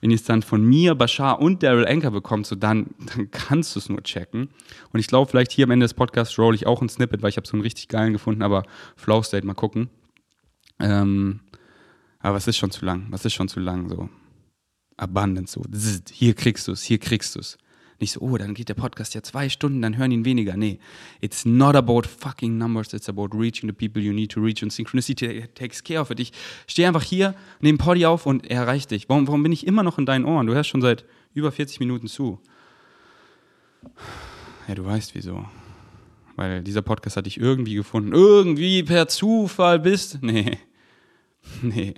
[0.00, 3.74] wenn ihr es dann von mir, Bashar und Daryl Anker bekommt, so dann, dann kannst
[3.74, 4.48] du es nur checken.
[4.92, 7.30] Und ich glaube, vielleicht hier am Ende des Podcasts roll ich auch ein Snippet, weil
[7.30, 8.64] ich habe so einen richtig geilen gefunden, aber
[8.96, 9.90] Flow State mal gucken.
[10.78, 11.40] Ähm,
[12.18, 13.06] aber es ist schon zu lang.
[13.10, 13.88] Was ist schon zu lang?
[13.88, 14.08] So
[14.96, 15.62] Abundance, so
[16.10, 17.56] hier kriegst du es, hier kriegst du es.
[18.00, 20.56] Nicht so, oh, dann geht der Podcast ja zwei Stunden, dann hören ihn weniger.
[20.56, 20.78] Nee,
[21.20, 24.62] it's not about fucking numbers, it's about reaching the people you need to reach.
[24.62, 26.18] Und Synchronicity takes care of it.
[26.18, 26.32] Ich
[26.66, 29.08] stehe einfach hier, nehme Poddy auf und er erreicht dich.
[29.08, 30.46] Warum, warum bin ich immer noch in deinen Ohren?
[30.46, 32.40] Du hörst schon seit über 40 Minuten zu.
[34.66, 35.44] Ja, du weißt wieso.
[36.36, 38.12] Weil dieser Podcast hat dich irgendwie gefunden.
[38.12, 40.20] Irgendwie per Zufall bist.
[40.22, 40.58] Nee.
[41.62, 41.94] Nee.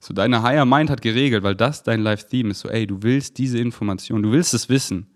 [0.00, 2.60] So deine Higher Mind hat geregelt, weil das dein Live-Theme ist.
[2.60, 5.06] So, ey, du willst diese Information, du willst es wissen.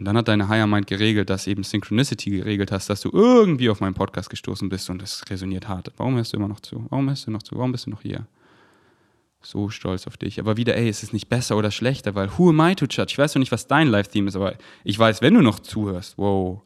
[0.00, 3.68] Und dann hat deine Higher Mind geregelt, dass eben Synchronicity geregelt hast, dass du irgendwie
[3.68, 5.92] auf meinen Podcast gestoßen bist und das resoniert hart.
[5.98, 6.86] Warum hörst du immer noch zu?
[6.88, 7.54] Warum hörst du noch zu?
[7.56, 8.26] Warum bist du noch hier?
[9.42, 10.40] So stolz auf dich.
[10.40, 13.10] Aber wieder, ey, es ist nicht besser oder schlechter, weil who am I to judge?
[13.10, 16.16] Ich weiß noch nicht, was dein Live-Theme ist, aber ich weiß, wenn du noch zuhörst,
[16.16, 16.62] wow,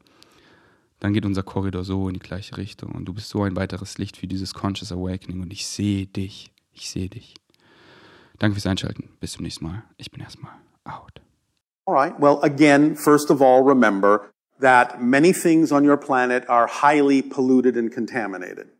[1.00, 3.98] dann geht unser Korridor so in die gleiche Richtung und du bist so ein weiteres
[3.98, 6.52] Licht für dieses Conscious Awakening und ich sehe dich.
[6.72, 7.34] Ich sehe dich.
[8.38, 9.08] Danke fürs Einschalten.
[9.18, 9.82] Bis zum nächsten Mal.
[9.96, 10.52] Ich bin erstmal
[10.84, 11.23] out.
[11.86, 12.18] All right.
[12.18, 17.76] Well, again, first of all, remember that many things on your planet are highly polluted
[17.76, 18.70] and contaminated.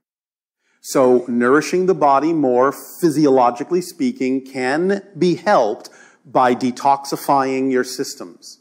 [0.81, 5.91] So nourishing the body more, physiologically speaking, can be helped
[6.25, 8.61] by detoxifying your systems.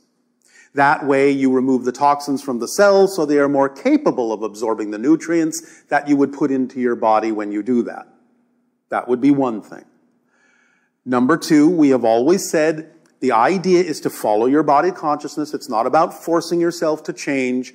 [0.74, 4.42] That way you remove the toxins from the cells so they are more capable of
[4.42, 8.08] absorbing the nutrients that you would put into your body when you do that.
[8.90, 9.86] That would be one thing.
[11.06, 12.93] Number two, we have always said
[13.24, 15.54] the idea is to follow your body consciousness.
[15.54, 17.74] It's not about forcing yourself to change.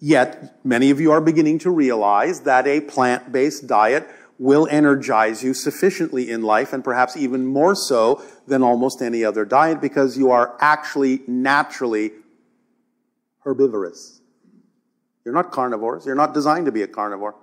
[0.00, 4.06] Yet, many of you are beginning to realize that a plant-based diet
[4.38, 9.46] will energize you sufficiently in life and perhaps even more so than almost any other
[9.46, 12.10] diet because you are actually naturally
[13.46, 14.20] herbivorous.
[15.24, 16.04] You're not carnivores.
[16.04, 17.34] You're not designed to be a carnivore.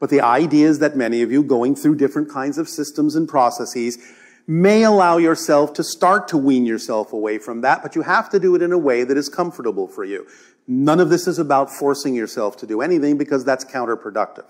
[0.00, 3.28] But the idea is that many of you going through different kinds of systems and
[3.28, 3.98] processes
[4.46, 8.38] may allow yourself to start to wean yourself away from that, but you have to
[8.38, 10.26] do it in a way that is comfortable for you.
[10.66, 14.46] None of this is about forcing yourself to do anything because that's counterproductive.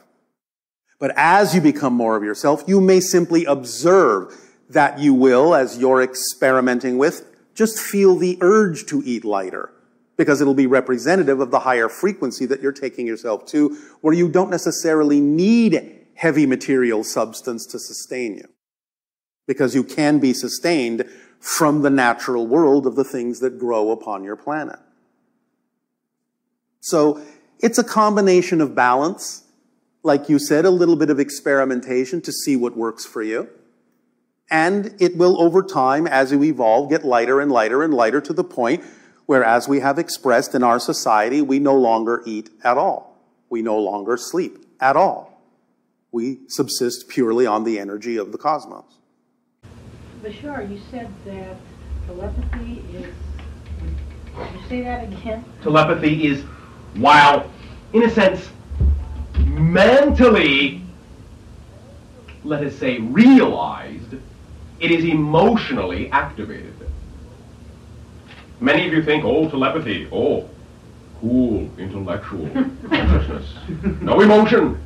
[0.99, 4.35] But as you become more of yourself, you may simply observe
[4.71, 9.71] that you will, as you're experimenting with, just feel the urge to eat lighter
[10.17, 14.29] because it'll be representative of the higher frequency that you're taking yourself to where you
[14.29, 18.54] don't necessarily need heavy material substance to sustain you
[19.47, 21.05] because you can be sustained
[21.41, 24.79] from the natural world of the things that grow upon your planet.
[26.81, 27.21] So
[27.65, 29.45] It's a combination of balance,
[30.03, 33.49] like you said, a little bit of experimentation to see what works for you.
[34.51, 38.35] And it will, over time, as you evolve, get lighter and lighter and lighter to
[38.35, 38.85] the point
[39.25, 43.19] where, as we have expressed in our society, we no longer eat at all.
[43.49, 45.43] We no longer sleep at all.
[46.13, 48.99] We subsist purely on the energy of the cosmos.
[50.25, 51.57] Bashar, you said that
[52.07, 53.15] telepathy is.
[54.35, 55.45] Can you say that again?
[55.63, 56.41] Telepathy is,
[56.95, 57.51] while,
[57.93, 58.49] in a sense,
[59.39, 60.81] mentally,
[62.43, 64.15] let us say, realized,
[64.81, 66.75] it is emotionally activated.
[68.61, 70.49] Many of you think, oh, telepathy, oh,
[71.21, 72.49] cool, intellectual
[72.89, 73.55] consciousness,
[74.01, 74.83] no emotion.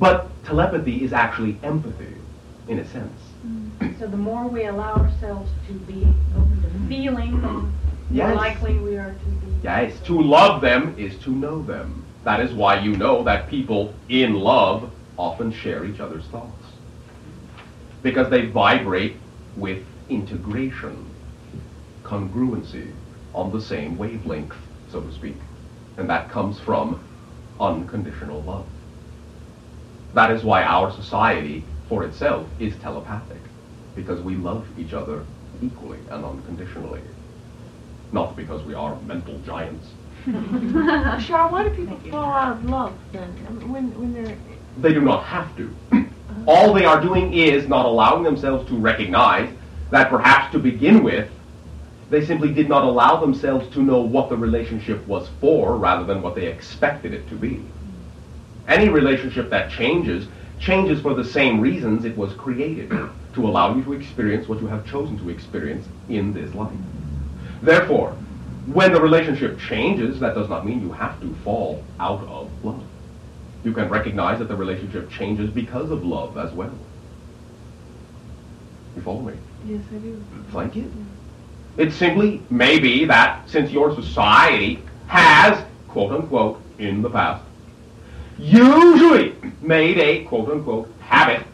[0.00, 2.16] But telepathy is actually empathy,
[2.66, 3.19] in a sense.
[3.98, 6.06] So the more we allow ourselves to be
[6.36, 7.48] open to feeling, the
[8.14, 9.52] more likely we are to be.
[9.62, 12.04] Yes, to love them is to know them.
[12.24, 16.64] That is why you know that people in love often share each other's thoughts.
[18.02, 19.16] Because they vibrate
[19.56, 21.08] with integration,
[22.02, 22.92] congruency,
[23.34, 24.54] on the same wavelength,
[24.90, 25.36] so to speak.
[25.96, 27.02] And that comes from
[27.58, 28.66] unconditional love.
[30.14, 33.39] That is why our society, for itself, is telepathic.
[33.94, 35.24] Because we love each other
[35.62, 37.00] equally and unconditionally.
[38.12, 39.88] Not because we are mental giants.
[40.26, 43.28] Bashar, why do people fall out of love then?
[43.72, 44.36] When, when they're.
[44.78, 45.74] They do not have to.
[46.46, 49.50] All they are doing is not allowing themselves to recognize
[49.90, 51.28] that perhaps to begin with,
[52.10, 56.22] they simply did not allow themselves to know what the relationship was for rather than
[56.22, 57.64] what they expected it to be.
[58.68, 60.26] Any relationship that changes,
[60.58, 62.90] changes for the same reasons it was created
[63.34, 66.72] to allow you to experience what you have chosen to experience in this life.
[67.62, 68.12] Therefore,
[68.66, 72.82] when the relationship changes, that does not mean you have to fall out of love.
[73.64, 76.72] You can recognize that the relationship changes because of love as well.
[78.96, 79.34] You follow me?
[79.66, 80.24] Yes, I do.
[80.52, 80.90] Thank you.
[81.76, 87.44] It simply may be that since your society has, quote unquote, in the past,
[88.38, 91.46] usually made a, quote unquote, habit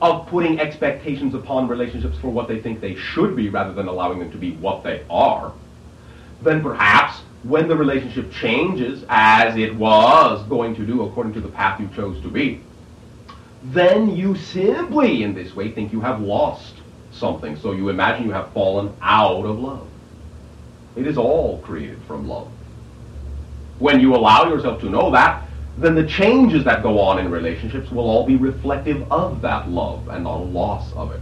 [0.00, 4.18] of putting expectations upon relationships for what they think they should be rather than allowing
[4.18, 5.52] them to be what they are,
[6.42, 11.48] then perhaps when the relationship changes as it was going to do according to the
[11.48, 12.60] path you chose to be,
[13.64, 16.74] then you simply in this way think you have lost
[17.12, 17.56] something.
[17.56, 19.86] So you imagine you have fallen out of love.
[20.96, 22.48] It is all created from love.
[23.78, 25.47] When you allow yourself to know that,
[25.80, 30.08] then the changes that go on in relationships will all be reflective of that love
[30.08, 31.20] and not a loss of it.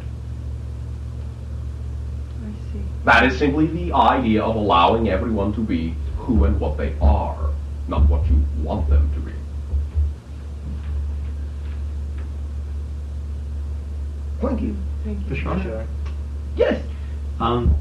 [2.43, 2.81] I see.
[3.05, 7.51] That is simply the idea of allowing everyone to be who and what they are,
[7.87, 9.33] not what you want them to be.
[14.41, 14.77] Thank you.
[15.05, 15.37] Thank you.
[15.37, 15.87] Bashar?
[16.57, 16.83] Yes.
[17.41, 17.77] Um,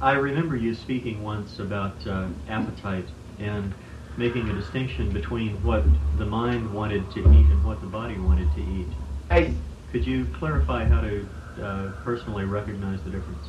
[0.00, 3.06] I remember you speaking once about uh, appetite
[3.38, 3.74] and
[4.18, 5.84] making a distinction between what
[6.18, 8.88] the mind wanted to eat and what the body wanted to eat.
[9.30, 9.54] I,
[9.92, 11.28] Could you clarify how to
[11.62, 13.48] uh, personally recognize the difference?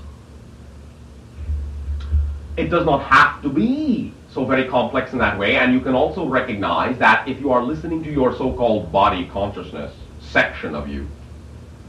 [2.60, 5.96] it does not have to be so very complex in that way, and you can
[5.96, 11.08] also recognize that if you are listening to your so-called body consciousness section of you,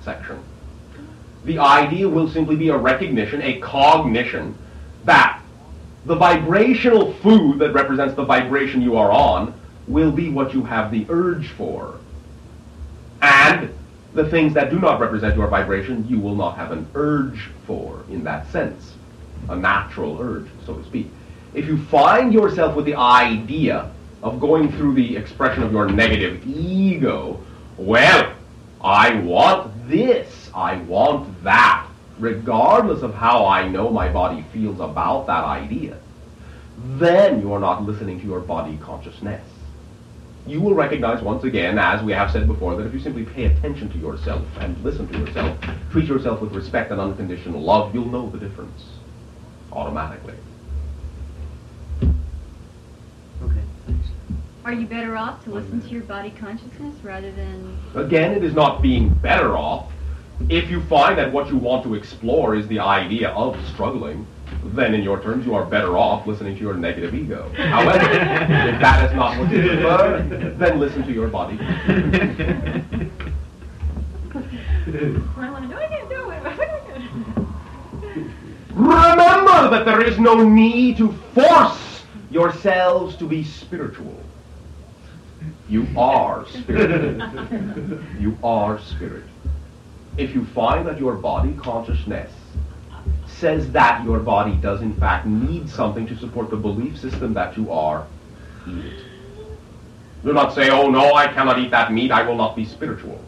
[0.03, 0.39] section,
[1.45, 4.57] the idea will simply be a recognition, a cognition,
[5.05, 5.43] that
[6.07, 9.55] the vibrational food that represents the vibration you are on
[9.87, 11.99] will be what you have the urge for.
[13.23, 13.73] And
[14.15, 18.05] the things that do not represent your vibration, you will not have an urge for
[18.11, 18.95] in that sense.
[19.49, 21.11] A natural urge, so to speak.
[21.55, 23.91] If you find yourself with the idea
[24.23, 27.41] of going through the expression of your negative ego,
[27.77, 28.33] well,
[28.83, 31.80] I want this, I want that,
[32.21, 35.99] regardless of how I know my body feels about that idea,
[36.99, 39.45] then you are not listening to your body consciousness.
[40.47, 43.45] You will recognize once again, as we have said before, that if you simply pay
[43.45, 45.59] attention to yourself and listen to yourself,
[45.91, 48.85] treat yourself with respect and unconditional love, you'll know the difference
[49.73, 50.35] automatically.
[52.03, 54.09] Okay, thanks.
[54.65, 58.55] Are you better off to listen to your body consciousness rather than Again, it is
[58.55, 59.91] not being better off.
[60.49, 64.27] If you find that what you want to explore is the idea of struggling,
[64.65, 67.51] then in your terms you are better off listening to your negative ego.
[67.57, 71.59] However, if that is not what you prefer, then listen to your body.
[71.61, 72.81] I
[75.51, 77.47] want to do it, I can't do it.
[78.73, 84.19] Remember that there is no need to force yourselves to be spiritual.
[85.69, 87.23] You are spirit.
[88.19, 89.25] you are spirit.
[90.21, 92.31] If you find that your body consciousness
[93.27, 97.57] says that your body does in fact need something to support the belief system that
[97.57, 98.07] you are,
[98.69, 99.05] eat it.
[100.23, 103.19] Do not say, oh no, I cannot eat that meat, I will not be spiritual.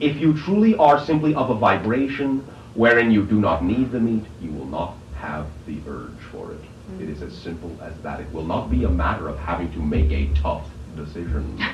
[0.00, 4.24] If you truly are simply of a vibration wherein you do not need the meat,
[4.42, 6.60] you will not have the urge for it.
[6.90, 7.02] Mm.
[7.02, 8.18] It is as simple as that.
[8.18, 11.64] It will not be a matter of having to make a tough decision.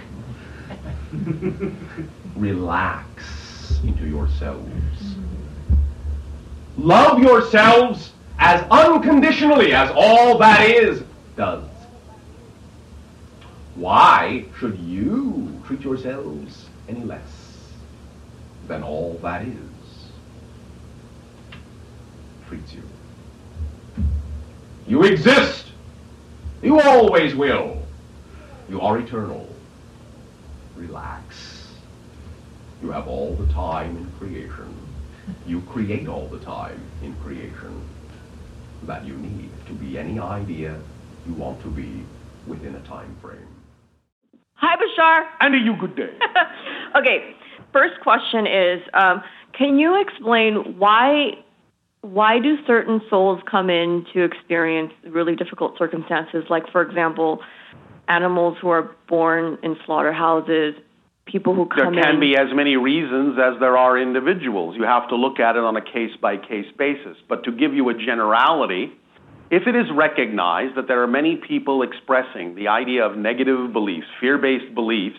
[2.37, 3.42] Relax
[3.81, 5.17] into yourselves.
[6.77, 11.03] Love yourselves as unconditionally as all that is
[11.37, 11.65] does.
[13.75, 17.73] Why should you treat yourselves any less
[18.69, 19.57] than all that is
[22.49, 22.83] treats you?
[24.87, 25.67] You exist.
[26.63, 27.81] You always will.
[28.69, 29.49] You are eternal.
[30.77, 31.52] Relax.
[32.83, 34.75] You have all the time in creation.
[35.47, 37.81] You create all the time in creation
[38.83, 40.81] that you need to be any idea
[41.27, 42.03] you want to be
[42.49, 43.47] within a time frame.
[44.55, 45.27] Hi, Bashar.
[45.41, 46.11] And a you good day.
[46.97, 47.37] okay,
[47.73, 49.23] first question is, um,
[49.57, 51.35] can you explain why
[52.01, 56.43] why do certain souls come in to experience really difficult circumstances?
[56.51, 57.39] Like, for example,
[58.09, 60.75] animals who are born in slaughterhouses,
[61.27, 62.21] people who There can in.
[62.21, 64.77] be as many reasons as there are individuals.
[64.77, 67.17] You have to look at it on a case by case basis.
[67.29, 68.93] But to give you a generality,
[69.51, 74.07] if it is recognized that there are many people expressing the idea of negative beliefs,
[74.21, 75.19] fear based beliefs,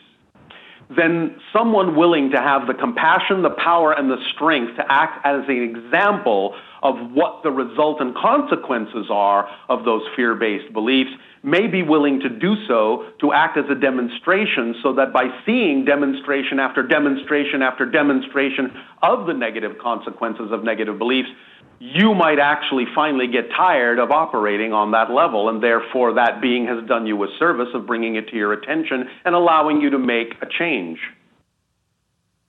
[0.95, 5.43] then someone willing to have the compassion, the power, and the strength to act as
[5.47, 11.11] an example of what the resultant consequences are of those fear based beliefs
[11.43, 15.83] may be willing to do so to act as a demonstration so that by seeing
[15.83, 18.71] demonstration after demonstration after demonstration
[19.01, 21.27] of the negative consequences of negative beliefs,
[21.79, 26.65] you might actually finally get tired of operating on that level, and therefore that being
[26.65, 29.99] has done you a service of bringing it to your attention and allowing you to
[29.99, 30.97] make a change.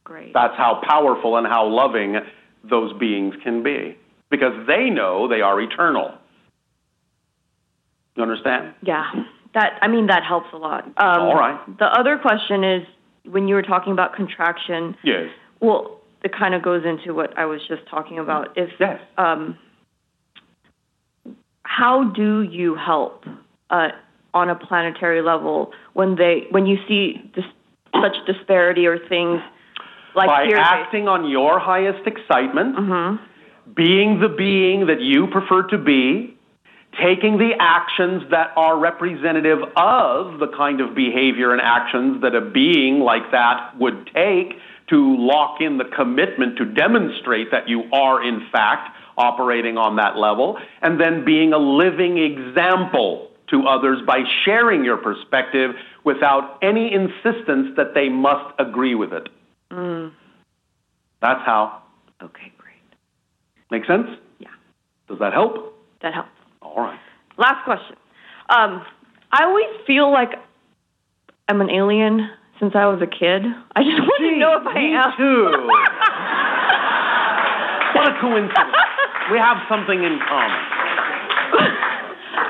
[0.05, 0.33] Great.
[0.33, 2.17] That's how powerful and how loving
[2.63, 3.97] those beings can be
[4.31, 6.15] because they know they are eternal.
[8.17, 8.75] You understand?
[8.83, 9.05] Yeah,
[9.55, 10.85] that I mean that helps a lot.
[10.85, 11.79] Um, All right.
[11.79, 12.87] The other question is
[13.25, 14.97] when you were talking about contraction.
[15.03, 15.31] Yes.
[15.61, 18.57] Well, it kind of goes into what I was just talking about.
[18.57, 19.01] If Yes.
[19.19, 19.59] um,
[21.65, 23.25] how do you help
[23.71, 23.89] uh,
[24.33, 27.45] on a planetary level when they when you see this,
[28.01, 29.41] such disparity or things
[30.15, 33.19] like By acting on your highest excitement, Mhm.
[33.75, 36.34] being the being that you prefer to be,
[37.03, 42.41] taking the actions that are representative of the kind of behavior and actions that a
[42.41, 44.55] being like that would take
[44.89, 50.17] to lock in the commitment to demonstrate that you are, in fact, operating on that
[50.17, 55.73] level, and then being a living example to others by sharing your perspective
[56.05, 59.29] without any insistence that they must agree with it.
[59.71, 60.13] Mm,
[61.23, 61.83] That's how.
[62.23, 62.75] okay, great.
[63.71, 64.09] Make sense?
[64.39, 64.49] Yeah.
[65.09, 65.79] Does that help?
[66.03, 66.29] That helps.
[66.65, 66.99] All right.
[67.39, 67.97] Last question.
[68.49, 68.85] Um,
[69.33, 70.31] I always feel like
[71.49, 72.29] I'm an alien
[72.61, 73.43] since I was a kid.
[73.77, 75.13] I just want to know if I me am.
[75.17, 75.71] too.
[77.95, 78.75] What a coincidence.
[79.31, 80.59] We have something in common.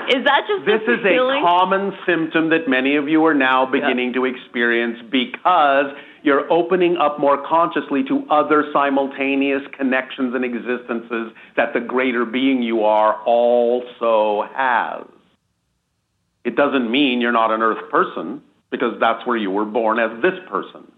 [0.09, 3.65] Is that just This a is a common symptom that many of you are now
[3.67, 5.87] beginning to experience because
[6.23, 12.63] you're opening up more consciously to other simultaneous connections and existences that the greater being
[12.63, 15.07] you are also has.
[16.45, 20.21] It doesn't mean you're not an earth person because that's where you were born as
[20.23, 20.91] this person.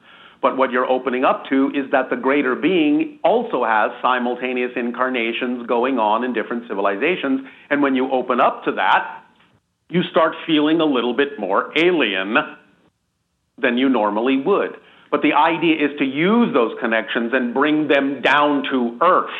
[0.42, 5.66] But what you're opening up to is that the greater being also has simultaneous incarnations
[5.66, 7.46] going on in different civilizations.
[7.70, 9.24] And when you open up to that,
[9.88, 12.36] you start feeling a little bit more alien
[13.58, 14.76] than you normally would.
[15.10, 19.30] But the idea is to use those connections and bring them down to earth,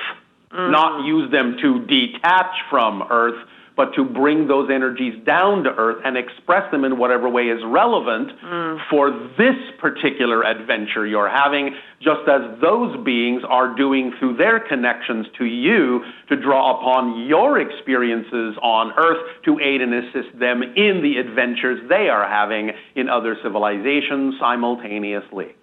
[0.53, 1.07] not mm.
[1.07, 6.17] use them to detach from earth, but to bring those energies down to earth and
[6.17, 8.79] express them in whatever way is relevant mm.
[8.91, 15.27] for this particular adventure you're having, just as those beings are doing through their connections
[15.37, 21.03] to you to draw upon your experiences on earth to aid and assist them in
[21.03, 25.55] the adventures they are having in other civilizations simultaneously.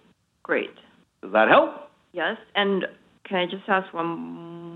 [0.43, 0.76] Great.
[1.22, 1.89] Does that help?
[2.11, 2.38] Yes.
[2.53, 2.86] And
[3.28, 4.08] can I just ask one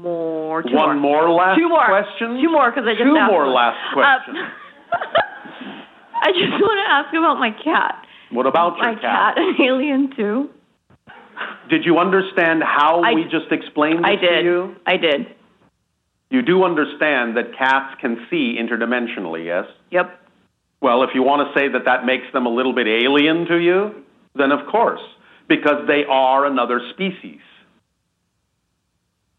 [0.02, 0.64] more?
[0.64, 2.40] Two One more last Two more question?
[2.42, 3.54] Two more because I just Two asked more one.
[3.54, 4.38] last Uh, questions.
[6.22, 8.06] I just want to ask about my cat.
[8.32, 10.50] What about your my cat, an alien too.
[11.70, 14.40] Did you understand how I- we just explained this I did.
[14.40, 14.76] to you?
[14.86, 15.28] I did.
[16.30, 19.66] You do understand that cats can see interdimensionally, yes?
[19.92, 20.20] Yep.
[20.82, 23.58] Well, if you want to say that that makes them a little bit alien to
[23.58, 24.04] you,
[24.36, 25.00] then of course,
[25.48, 27.40] because they are another species,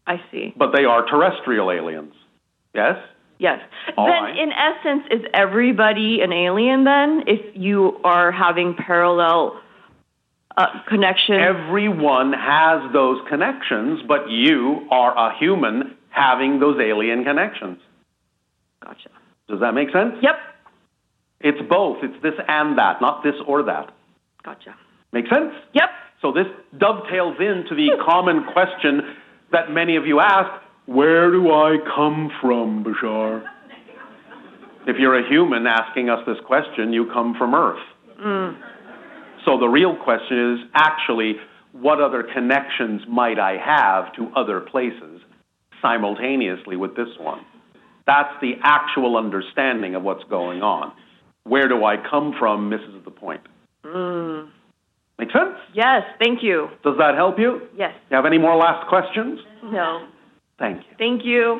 [0.09, 0.53] I see.
[0.57, 2.13] but they are terrestrial aliens.
[2.73, 2.97] Yes?
[3.37, 3.59] Yes.
[3.95, 4.37] All then, right.
[4.37, 7.23] in essence, is everybody an alien then?
[7.27, 9.61] If you are having parallel
[10.57, 11.39] uh, connections?
[11.39, 17.77] Everyone has those connections, but you are a human having those alien connections.
[18.83, 19.09] gotcha.
[19.47, 20.15] Does that make sense?
[20.21, 20.35] Yep.
[21.41, 21.97] It's both.
[22.03, 23.93] It's this and that, not this or that.
[24.43, 24.75] Gotcha.
[25.13, 25.53] Make sense?
[25.73, 25.89] Yep.
[26.21, 26.47] So this
[26.77, 29.01] dovetails into the common question
[29.51, 30.49] that many of you ask,
[30.85, 33.43] where do I come from, Bashar?
[34.87, 37.83] If you're a human asking us this question, you come from Earth.
[38.19, 38.57] Mm.
[39.45, 41.35] So the real question is actually,
[41.73, 45.21] what other connections might I have to other places
[45.81, 47.41] simultaneously with this one?
[48.07, 50.91] That's the actual understanding of what's going on.
[51.43, 53.41] Where do I come from misses the point.
[53.85, 54.49] Mm.
[55.19, 55.57] Make sense?
[55.73, 56.03] Yes.
[56.17, 56.69] Thank you.
[56.81, 57.67] Does that help you?
[57.77, 57.93] Yes.
[58.09, 59.39] You have any more last questions?
[59.61, 60.07] No.
[60.57, 60.95] Thank you.
[60.97, 61.59] Thank you.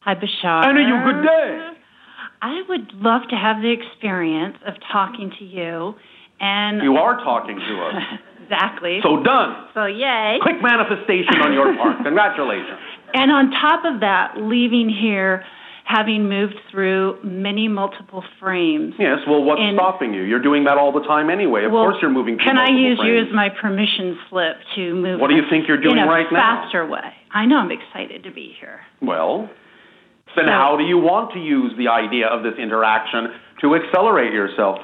[0.00, 0.66] Hi, Bashar.
[0.66, 1.73] Anna, you good day.
[2.44, 5.94] I would love to have the experience of talking to you
[6.40, 7.94] and You are talking to us.
[8.42, 9.00] exactly.
[9.02, 9.68] So done.
[9.72, 10.36] So yay.
[10.42, 12.04] Quick manifestation on your part.
[12.04, 12.78] Congratulations.
[13.16, 15.44] And on top of that, leaving here
[15.84, 18.94] having moved through many multiple frames.
[18.98, 20.22] Yes, well, what's And- stopping you?
[20.22, 21.64] You're doing that all the time anyway.
[21.64, 25.20] Of Well, course you're moving Can I use you as my permission slip to move?
[25.20, 26.64] What do you think you're doing in a right now?
[26.64, 27.12] faster way.
[27.32, 28.80] I know I'm excited to be here.
[29.00, 29.48] Well,
[30.36, 33.28] then how do you want to use the idea of this interaction
[33.60, 34.78] to accelerate yourself?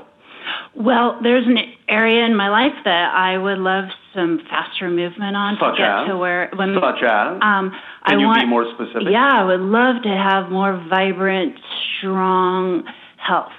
[0.74, 3.84] Well, there's an area in my life that I would love
[4.14, 6.08] some faster movement on Such to get as?
[6.08, 7.38] to where when Such as?
[7.42, 7.72] um
[8.02, 9.08] I Can you want be more specific?
[9.10, 11.56] Yeah, I would love to have more vibrant,
[11.98, 12.84] strong
[13.16, 13.52] health.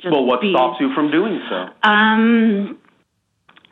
[0.00, 1.56] Just well, what be- stops you from doing so?
[1.82, 2.78] Um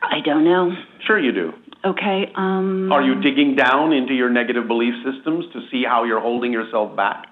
[0.01, 0.71] I don't know.
[1.07, 1.51] Sure you do.
[1.83, 2.31] Okay.
[2.35, 6.53] Um Are you digging down into your negative belief systems to see how you're holding
[6.53, 7.25] yourself back?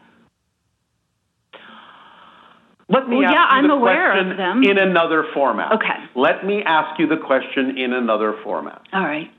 [2.89, 4.63] Let me Well, ask yeah, you I'm the aware of question them.
[4.63, 5.71] in another format.
[5.73, 5.97] Okay.
[6.15, 8.81] Let me ask you the question in another format.
[8.91, 9.31] All right.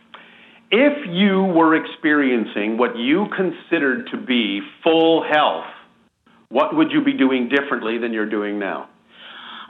[0.70, 5.66] If you were experiencing what you considered to be full health,
[6.48, 8.88] what would you be doing differently than you're doing now?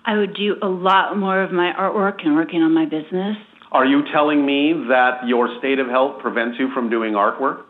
[0.07, 3.37] I would do a lot more of my artwork and working on my business.
[3.72, 7.62] Are you telling me that your state of health prevents you from doing artwork?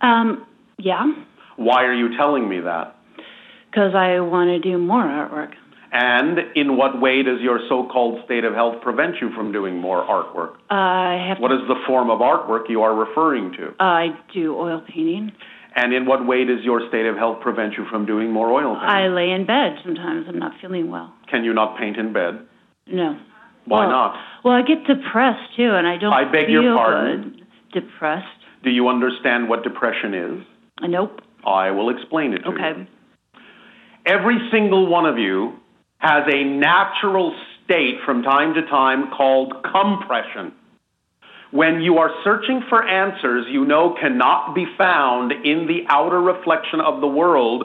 [0.00, 0.44] Um
[0.78, 1.06] yeah,
[1.56, 2.94] Why are you telling me that?
[3.72, 5.52] Cuz I want to do more artwork.
[5.90, 9.78] And in what way does your so called state of health prevent you from doing
[9.78, 10.56] more artwork?
[10.68, 13.72] I have What is the form of artwork you are referring to?
[13.80, 15.32] I do oil painting.
[15.74, 18.74] And in what way does your state of health prevent you from doing more oil
[18.74, 18.90] painting?
[18.90, 20.26] I lay in bed sometimes.
[20.28, 21.12] I'm not feeling well.
[21.30, 22.40] Can you not paint in bed?
[22.86, 23.16] No.
[23.64, 24.16] Why Well, not?
[24.44, 26.12] Well, I get depressed too, and I don't.
[26.12, 27.44] I beg feel your pardon?
[27.72, 27.82] Good.
[27.82, 28.26] Depressed.
[28.64, 30.44] Do you understand what depression is?
[30.82, 31.20] Nope.
[31.46, 32.54] I will explain it to you.
[32.56, 32.88] Okay.
[34.08, 35.52] Every single one of you
[35.98, 40.54] has a natural state from time to time called compression.
[41.50, 46.80] When you are searching for answers you know cannot be found in the outer reflection
[46.80, 47.64] of the world,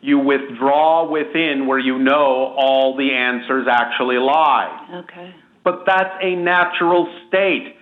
[0.00, 5.04] you withdraw within where you know all the answers actually lie.
[5.04, 5.34] Okay.
[5.62, 7.76] But that's a natural state.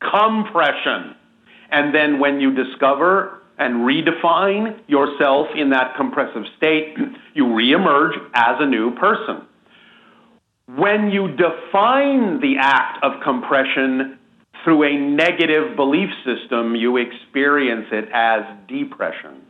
[0.00, 1.16] Compression.
[1.70, 6.96] And then when you discover and redefine yourself in that compressive state,
[7.34, 9.46] you reemerge as a new person.
[10.66, 14.18] When you define the act of compression
[14.64, 19.42] through a negative belief system, you experience it as depression.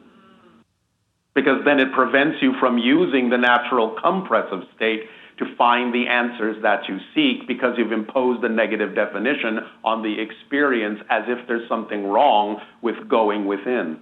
[1.34, 5.02] Because then it prevents you from using the natural compressive state
[5.38, 10.20] to find the answers that you seek because you've imposed a negative definition on the
[10.20, 13.98] experience as if there's something wrong with going within.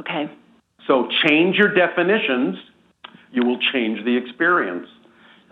[0.00, 0.30] Okay.
[0.86, 2.56] So change your definitions,
[3.32, 4.88] you will change the experience.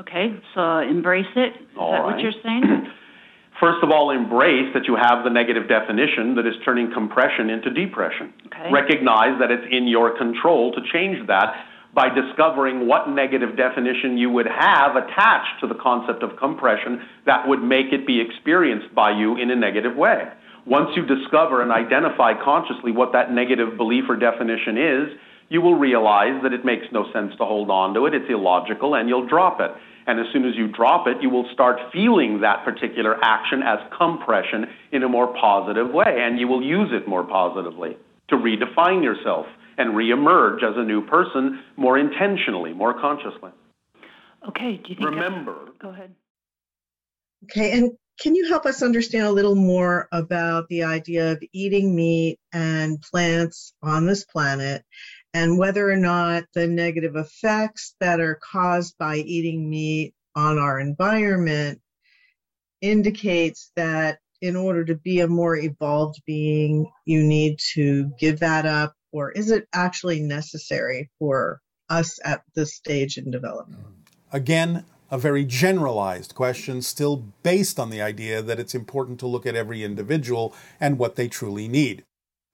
[0.00, 0.34] Okay.
[0.54, 1.54] So embrace it.
[1.54, 2.14] Is All that right.
[2.14, 2.90] what you're saying?
[3.60, 7.70] First of all, embrace that you have the negative definition that is turning compression into
[7.70, 8.32] depression.
[8.46, 8.70] Okay.
[8.72, 11.54] Recognize that it's in your control to change that
[11.94, 17.48] by discovering what negative definition you would have attached to the concept of compression that
[17.48, 20.24] would make it be experienced by you in a negative way.
[20.66, 25.18] Once you discover and identify consciously what that negative belief or definition is,
[25.48, 28.94] you will realize that it makes no sense to hold on to it, it's illogical,
[28.94, 29.70] and you'll drop it.
[30.06, 33.78] And as soon as you drop it, you will start feeling that particular action as
[33.96, 37.96] compression in a more positive way, and you will use it more positively
[38.28, 39.46] to redefine yourself
[39.78, 43.50] and reemerge as a new person more intentionally, more consciously.
[44.48, 46.14] Okay, do you think Remember, Go ahead.
[47.44, 51.94] Okay, and can you help us understand a little more about the idea of eating
[51.94, 54.84] meat and plants on this planet
[55.32, 60.80] and whether or not the negative effects that are caused by eating meat on our
[60.80, 61.80] environment
[62.80, 68.66] indicates that in order to be a more evolved being, you need to give that
[68.66, 73.82] up, or is it actually necessary for us at this stage in development?
[74.32, 79.46] Again, a very generalized question, still based on the idea that it's important to look
[79.46, 82.04] at every individual and what they truly need.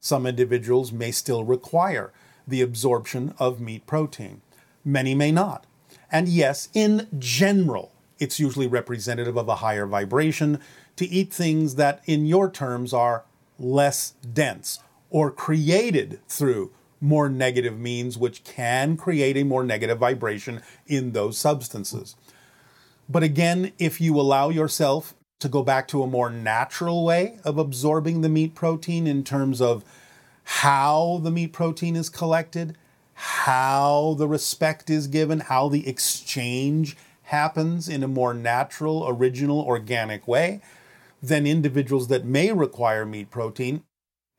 [0.00, 2.12] Some individuals may still require
[2.46, 4.42] the absorption of meat protein,
[4.84, 5.66] many may not.
[6.12, 10.60] And yes, in general, it's usually representative of a higher vibration
[10.96, 13.24] to eat things that, in your terms, are
[13.58, 14.78] less dense
[15.14, 21.38] or created through more negative means, which can create a more negative vibration in those
[21.38, 22.16] substances.
[23.08, 27.58] But again, if you allow yourself to go back to a more natural way of
[27.58, 29.84] absorbing the meat protein in terms of
[30.42, 32.76] how the meat protein is collected,
[33.12, 40.26] how the respect is given, how the exchange happens in a more natural, original, organic
[40.26, 40.60] way,
[41.22, 43.84] then individuals that may require meat protein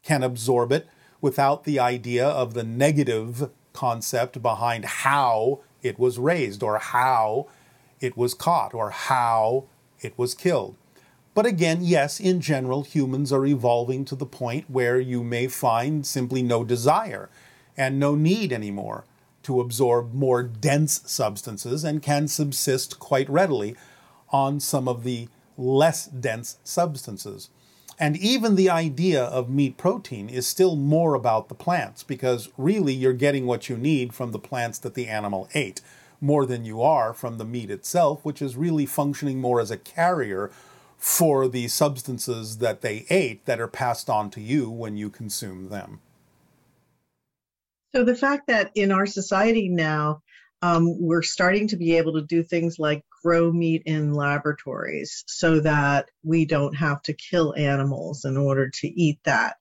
[0.05, 0.87] can absorb it
[1.19, 7.47] without the idea of the negative concept behind how it was raised or how
[7.99, 9.65] it was caught or how
[9.99, 10.75] it was killed.
[11.33, 16.05] But again, yes, in general, humans are evolving to the point where you may find
[16.05, 17.29] simply no desire
[17.75, 19.03] and no need anymore
[19.43, 23.75] to absorb more dense substances and can subsist quite readily
[24.29, 25.27] on some of the
[25.57, 27.49] less dense substances.
[27.97, 32.93] And even the idea of meat protein is still more about the plants because really
[32.93, 35.81] you're getting what you need from the plants that the animal ate
[36.19, 39.77] more than you are from the meat itself, which is really functioning more as a
[39.77, 40.51] carrier
[40.97, 45.69] for the substances that they ate that are passed on to you when you consume
[45.69, 45.99] them.
[47.93, 50.21] So the fact that in our society now,
[50.61, 55.59] um, we're starting to be able to do things like grow meat in laboratories so
[55.59, 59.55] that we don't have to kill animals in order to eat that.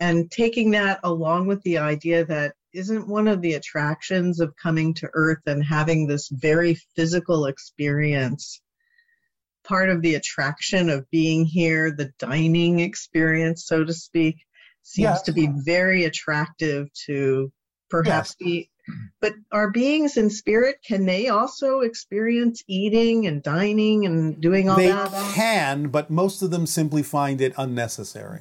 [0.00, 4.94] And taking that along with the idea that isn't one of the attractions of coming
[4.94, 8.60] to Earth and having this very physical experience
[9.62, 14.44] part of the attraction of being here, the dining experience, so to speak,
[14.82, 15.22] seems Yes.
[15.22, 17.52] to be very attractive to
[17.88, 18.70] perhaps be.
[19.20, 24.76] But are beings in spirit, can they also experience eating and dining and doing all
[24.76, 25.10] they that?
[25.10, 28.40] They can, but most of them simply find it unnecessary.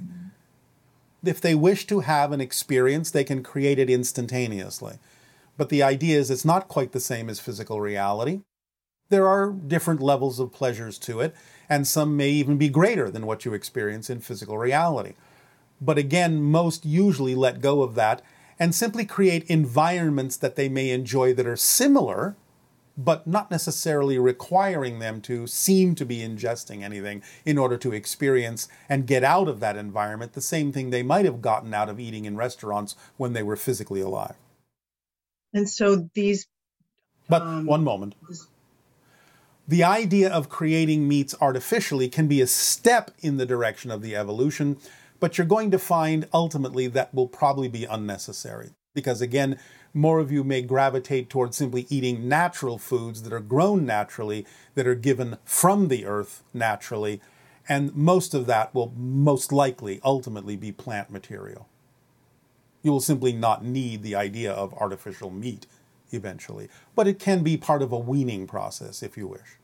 [1.24, 5.00] If they wish to have an experience, they can create it instantaneously.
[5.56, 8.42] But the idea is it's not quite the same as physical reality.
[9.10, 11.34] There are different levels of pleasures to it,
[11.70, 15.14] and some may even be greater than what you experience in physical reality.
[15.80, 18.22] But again, most usually let go of that
[18.64, 22.38] and simply create environments that they may enjoy that are similar,
[22.98, 28.70] but not necessarily requiring them to seem to be ingesting anything in order to experience
[28.88, 32.00] and get out of that environment the same thing they might have gotten out of
[32.00, 34.36] eating in restaurants when they were physically alive.
[35.54, 36.48] And so these.
[37.28, 38.16] But um, one moment.
[39.68, 44.16] The idea of creating meats artificially can be a step in the direction of the
[44.16, 44.78] evolution,
[45.20, 48.72] but you're going to find ultimately that will probably be unnecessary.
[48.94, 49.58] Because again,
[49.94, 54.46] more of you may gravitate towards simply eating natural foods that are grown naturally,
[54.76, 57.22] that are given from the earth naturally,
[57.70, 61.70] and most of that will most likely ultimately be plant material.
[62.82, 65.66] You will simply not need the idea of artificial meat
[66.12, 69.58] eventually, but it can be part of a weaning process if you wish.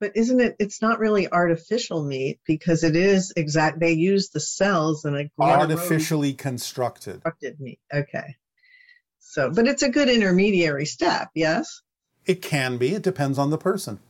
[0.00, 0.56] But isn't it?
[0.58, 3.78] It's not really artificial meat because it is exact.
[3.78, 7.22] They use the cells in a Artificially constructed.
[7.22, 7.80] constructed meat.
[7.92, 8.36] Okay.
[9.18, 11.28] So, but it's a good intermediary step.
[11.34, 11.82] Yes.
[12.26, 14.00] It can be, it depends on the person.